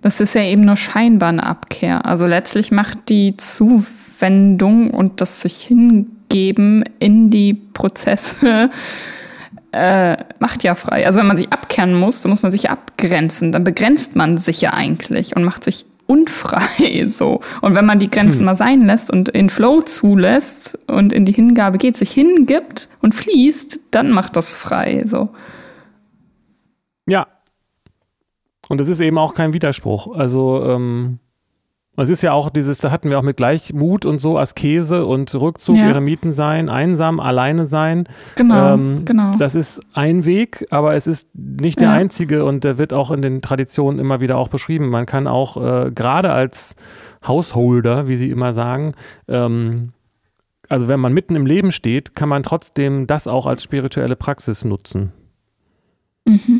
[0.00, 2.06] das ist ja eben nur scheinbar eine Abkehr.
[2.06, 8.70] Also letztlich macht die Zuwendung und das sich hingeben in die Prozesse
[9.72, 11.04] äh, macht ja frei.
[11.04, 13.52] Also wenn man sich abkehren muss, dann muss man sich abgrenzen.
[13.52, 17.40] Dann begrenzt man sich ja eigentlich und macht sich unfrei so.
[17.60, 18.46] Und wenn man die Grenzen hm.
[18.46, 23.14] mal sein lässt und in Flow zulässt und in die Hingabe geht, sich hingibt und
[23.14, 25.28] fließt, dann macht das frei so.
[27.06, 27.28] Ja.
[28.68, 30.14] Und es ist eben auch kein Widerspruch.
[30.16, 31.20] Also ähm,
[32.02, 35.34] es ist ja auch dieses, da hatten wir auch mit Gleichmut und so, Askese und
[35.34, 35.88] Rückzug, ja.
[35.88, 38.04] Eremiten sein, einsam, alleine sein.
[38.36, 39.32] Genau, ähm, genau.
[39.38, 41.94] Das ist ein Weg, aber es ist nicht der ja.
[41.94, 44.88] einzige und der wird auch in den Traditionen immer wieder auch beschrieben.
[44.90, 46.76] Man kann auch äh, gerade als
[47.26, 48.94] Hausholder, wie sie immer sagen,
[49.26, 49.92] ähm,
[50.68, 54.64] also wenn man mitten im Leben steht, kann man trotzdem das auch als spirituelle Praxis
[54.64, 55.12] nutzen.
[56.26, 56.57] Mhm.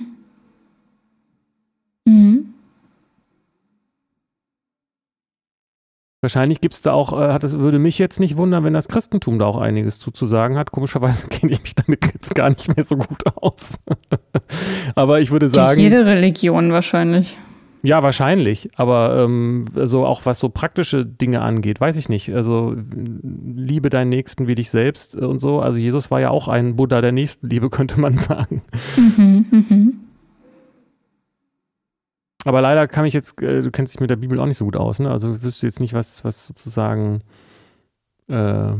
[6.21, 8.89] Wahrscheinlich gibt es da auch, äh, hat es würde mich jetzt nicht wundern, wenn das
[8.89, 10.73] Christentum da auch einiges zuzusagen hat.
[10.73, 13.77] Komischerweise kenne ich mich damit jetzt gar nicht mehr so gut aus.
[14.97, 15.81] aber ich würde sagen.
[15.81, 17.37] Jede Religion wahrscheinlich.
[17.83, 18.71] Ja, wahrscheinlich.
[18.77, 22.35] Aber ähm, also auch was so praktische Dinge angeht, weiß ich nicht.
[22.35, 22.75] Also
[23.55, 25.61] liebe deinen Nächsten wie dich selbst und so.
[25.61, 28.63] Also Jesus war ja auch ein Buddha der Nächstenliebe, könnte man sagen.
[28.97, 29.98] Mhm, mhm.
[32.45, 34.65] Aber leider kann ich jetzt, äh, du kennst dich mit der Bibel auch nicht so
[34.65, 35.11] gut aus, ne?
[35.11, 37.23] Also wüsste jetzt nicht, was, was sozusagen.
[38.29, 38.75] Äh,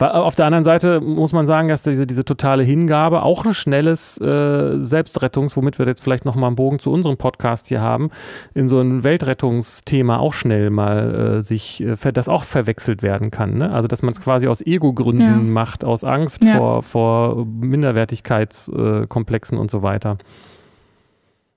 [0.00, 4.16] auf der anderen Seite muss man sagen, dass diese, diese totale Hingabe auch ein schnelles
[4.20, 8.10] äh, Selbstrettungs, womit wir jetzt vielleicht nochmal einen Bogen zu unserem Podcast hier haben,
[8.54, 13.58] in so ein Weltrettungsthema auch schnell mal äh, sich, äh, das auch verwechselt werden kann.
[13.58, 13.72] Ne?
[13.72, 15.36] Also, dass man es quasi aus Ego-Gründen ja.
[15.36, 16.58] macht, aus Angst ja.
[16.58, 20.18] vor, vor Minderwertigkeitskomplexen und so weiter.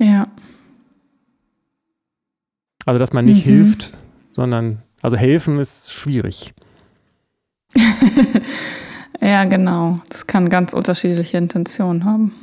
[0.01, 0.27] Ja.
[2.85, 3.49] Also, dass man nicht mhm.
[3.49, 3.93] hilft,
[4.33, 6.55] sondern, also helfen ist schwierig.
[9.21, 9.95] ja, genau.
[10.09, 12.33] Das kann ganz unterschiedliche Intentionen haben.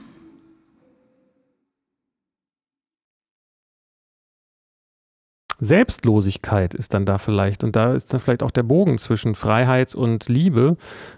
[5.59, 7.65] Selbstlosigkeit ist dann da vielleicht.
[7.65, 10.77] Und da ist dann vielleicht auch der Bogen zwischen Freiheit und Liebe.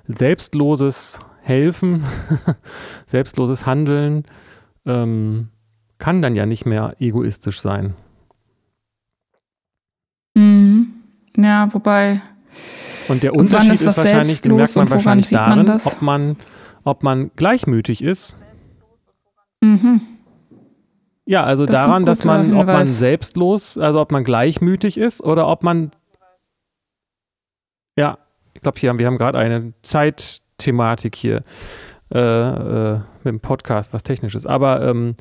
[0.08, 2.04] Selbstloses Helfen,
[3.06, 4.24] selbstloses Handeln
[4.86, 5.48] ähm,
[6.00, 7.94] kann dann ja nicht mehr egoistisch sein.
[10.34, 10.94] Mhm.
[11.36, 12.20] Ja, wobei.
[13.08, 16.36] Und der Unterschied ist, ist wahrscheinlich, den merkt man wahrscheinlich darin, man ob, man,
[16.84, 18.36] ob man gleichmütig ist.
[19.62, 20.00] Mhm.
[21.26, 22.60] Ja, also das daran, dass man, Hinweis.
[22.60, 25.92] ob man selbstlos, also ob man gleichmütig ist oder ob man.
[27.96, 28.18] Ja,
[28.54, 31.44] ich glaube, hier haben wir haben gerade eine Zeitthematik hier
[32.12, 34.46] äh, äh, mit dem Podcast, was technisch ist.
[34.46, 35.14] Aber ähm,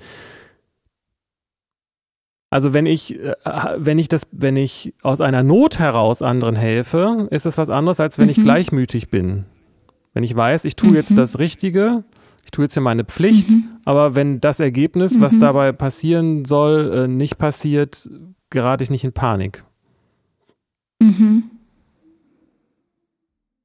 [2.50, 3.36] also wenn ich, äh,
[3.78, 8.00] wenn ich das, wenn ich aus einer Not heraus anderen helfe, ist es was anderes,
[8.00, 8.32] als wenn mhm.
[8.32, 9.46] ich gleichmütig bin.
[10.14, 10.96] Wenn ich weiß, ich tue mhm.
[10.96, 12.04] jetzt das Richtige,
[12.44, 13.70] ich tue jetzt hier meine Pflicht, mhm.
[13.86, 15.40] aber wenn das Ergebnis, was mhm.
[15.40, 18.10] dabei passieren soll, äh, nicht passiert,
[18.50, 19.64] gerate ich nicht in Panik.
[21.00, 21.44] Mhm.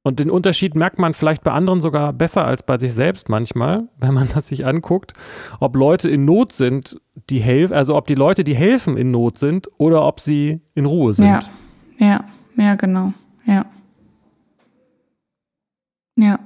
[0.05, 3.89] Und den Unterschied merkt man vielleicht bei anderen sogar besser als bei sich selbst manchmal,
[3.99, 5.13] wenn man das sich anguckt,
[5.59, 7.01] ob Leute in Not sind,
[7.31, 10.85] die helfen, also ob die Leute, die helfen, in Not sind oder ob sie in
[10.85, 11.25] Ruhe sind.
[11.25, 11.39] Ja,
[11.97, 12.23] ja,
[12.55, 13.13] ja, genau,
[13.47, 13.65] ja.
[16.17, 16.39] Ja.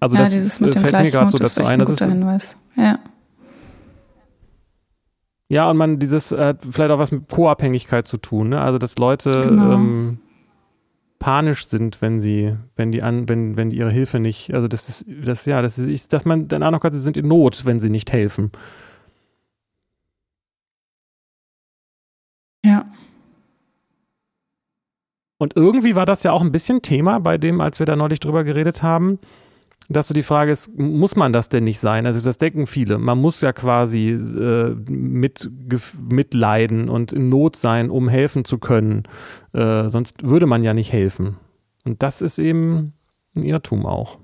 [0.00, 1.78] Also ja, das dieses mit fällt mir gerade so dazu ein.
[1.78, 2.56] Das ist ein Hinweis.
[2.74, 2.98] Ja.
[5.48, 8.60] Ja, und man dieses hat vielleicht auch was mit Co-Abhängigkeit zu tun, ne?
[8.60, 9.74] Also dass Leute genau.
[9.74, 10.18] ähm,
[11.18, 14.88] panisch sind, wenn sie, wenn die an, wenn, wenn die ihre Hilfe nicht, also das
[14.88, 17.80] ist, das, ja, das ist, dass man dann auch noch sie sind in Not, wenn
[17.80, 18.50] sie nicht helfen.
[22.64, 22.86] Ja.
[25.38, 28.20] Und irgendwie war das ja auch ein bisschen Thema bei dem, als wir da neulich
[28.20, 29.18] drüber geredet haben,
[29.88, 32.06] dass so die Frage ist, muss man das denn nicht sein?
[32.06, 32.98] Also das denken viele.
[32.98, 35.50] Man muss ja quasi äh, mit,
[36.10, 39.04] mitleiden und in Not sein, um helfen zu können.
[39.52, 41.36] Äh, sonst würde man ja nicht helfen.
[41.84, 42.94] Und das ist eben
[43.36, 44.18] ein Irrtum auch.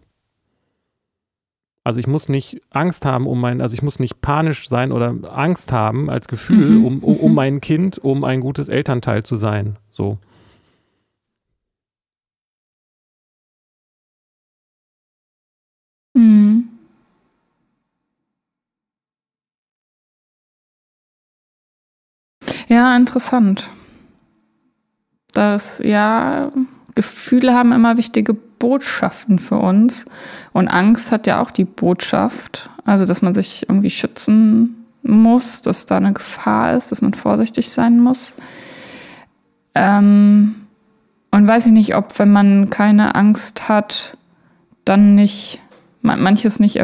[1.84, 5.14] Also ich muss nicht Angst haben um mein, also ich muss nicht panisch sein oder
[5.32, 6.84] Angst haben als Gefühl mhm.
[6.84, 9.78] um, um, um mein Kind, um ein gutes Elternteil zu sein.
[9.90, 10.18] So.
[22.72, 23.68] Ja, interessant.
[25.34, 26.50] Das, ja,
[26.94, 30.06] Gefühle haben immer wichtige Botschaften für uns.
[30.54, 35.84] Und Angst hat ja auch die Botschaft, also dass man sich irgendwie schützen muss, dass
[35.84, 38.32] da eine Gefahr ist, dass man vorsichtig sein muss.
[39.74, 40.54] Ähm,
[41.30, 44.16] und weiß ich nicht, ob, wenn man keine Angst hat,
[44.86, 45.58] dann nicht,
[46.00, 46.76] manches nicht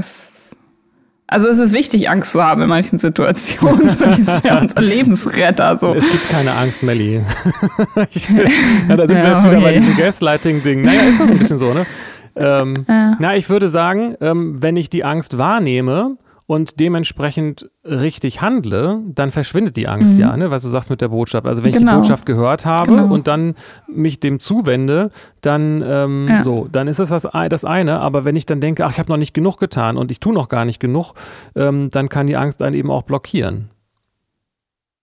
[1.31, 3.91] Also es ist wichtig, Angst zu haben in manchen Situationen.
[3.91, 5.79] so, das ist ja unser Lebensretter.
[5.79, 5.95] So.
[5.95, 7.17] Es gibt keine Angst, Melli.
[7.97, 9.61] ja, da sind ja, wir jetzt wieder okay.
[9.61, 10.81] bei diesem Gaslighting-Ding.
[10.81, 11.87] Naja, ist das ein bisschen so, ne?
[12.41, 13.17] Ähm, ja.
[13.19, 16.19] Na, ich würde sagen, ähm, wenn ich die Angst wahrnehme
[16.49, 20.21] und dementsprechend richtig handle, dann verschwindet die Angst mhm.
[20.21, 20.51] ja, ne?
[20.51, 21.47] was du sagst mit der Botschaft.
[21.47, 21.77] Also wenn genau.
[21.77, 22.01] ich die genau.
[22.01, 23.13] Botschaft gehört habe genau.
[23.13, 23.55] und dann
[23.87, 25.11] mich dem zuwende,
[25.43, 26.43] dann ähm, ja.
[26.43, 28.01] so, dann ist das was das eine.
[28.01, 30.33] Aber wenn ich dann denke, ach, ich habe noch nicht genug getan und ich tue
[30.33, 31.13] noch gar nicht genug,
[31.55, 33.69] ähm, dann kann die Angst einen eben auch blockieren.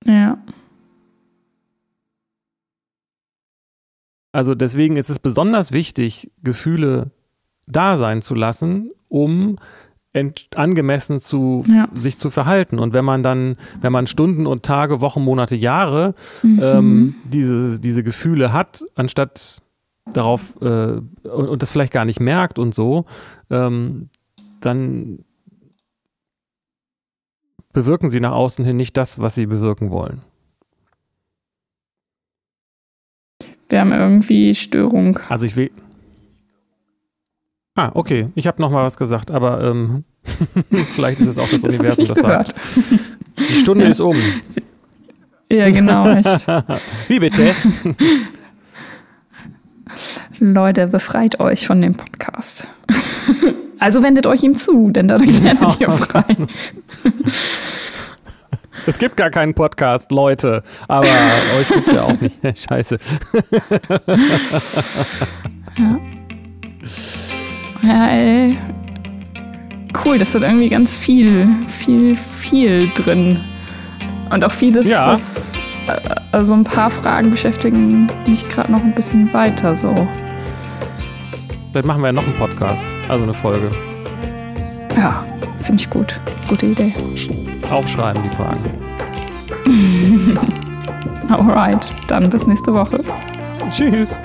[0.04, 0.40] Ja.
[4.32, 7.12] Also deswegen ist es besonders wichtig, Gefühle
[7.68, 9.58] da sein zu lassen, um
[10.56, 11.88] angemessen zu ja.
[11.96, 12.80] sich zu verhalten.
[12.80, 16.60] Und wenn man dann, wenn man Stunden und Tage, Wochen, Monate, Jahre mhm.
[16.62, 19.62] ähm, diese, diese Gefühle hat, anstatt
[20.14, 23.06] darauf äh, und, und, das vielleicht gar nicht merkt und so,
[23.50, 24.10] ähm,
[24.62, 25.20] dann
[27.74, 30.22] bewirken sie nach außen hin nicht das, was sie bewirken wollen.
[33.68, 35.20] Wir haben irgendwie Störung.
[35.28, 35.72] Also ich will,
[37.76, 38.30] Ah, okay.
[38.36, 40.06] Ich habe noch mal was gesagt, aber ähm,
[40.96, 42.48] vielleicht ist es auch das, das Universum, das gehört.
[42.48, 42.60] sagt.
[43.38, 43.92] Die Stunde ja.
[43.92, 44.16] ist um.
[45.52, 46.08] Ja, genau.
[46.08, 46.48] Echt.
[47.10, 47.54] Wie bitte?
[50.40, 52.66] Leute, befreit euch von dem Podcast.
[53.78, 56.24] Also wendet euch ihm zu, denn dadurch werdet ihr frei.
[58.88, 60.64] Es gibt gar keinen Podcast, Leute.
[60.88, 61.08] Aber
[61.60, 62.38] euch gibt es ja auch nicht.
[62.58, 62.98] Scheiße.
[65.78, 66.00] Ja.
[67.88, 68.58] Ja, ey.
[70.04, 73.40] Cool, das hat irgendwie ganz viel, viel, viel drin.
[74.32, 75.08] Und auch vieles, ja.
[75.08, 75.54] was.
[76.32, 79.94] Also ein paar Fragen beschäftigen mich gerade noch ein bisschen weiter so.
[81.72, 83.70] Vielleicht machen wir ja noch einen Podcast, also eine Folge.
[84.98, 85.24] Ja,
[85.62, 86.20] finde ich gut.
[86.48, 86.94] Gute Idee.
[87.70, 88.64] Aufschreiben die Fragen.
[91.30, 93.04] Alright, dann bis nächste Woche.
[93.72, 94.20] Tschüss.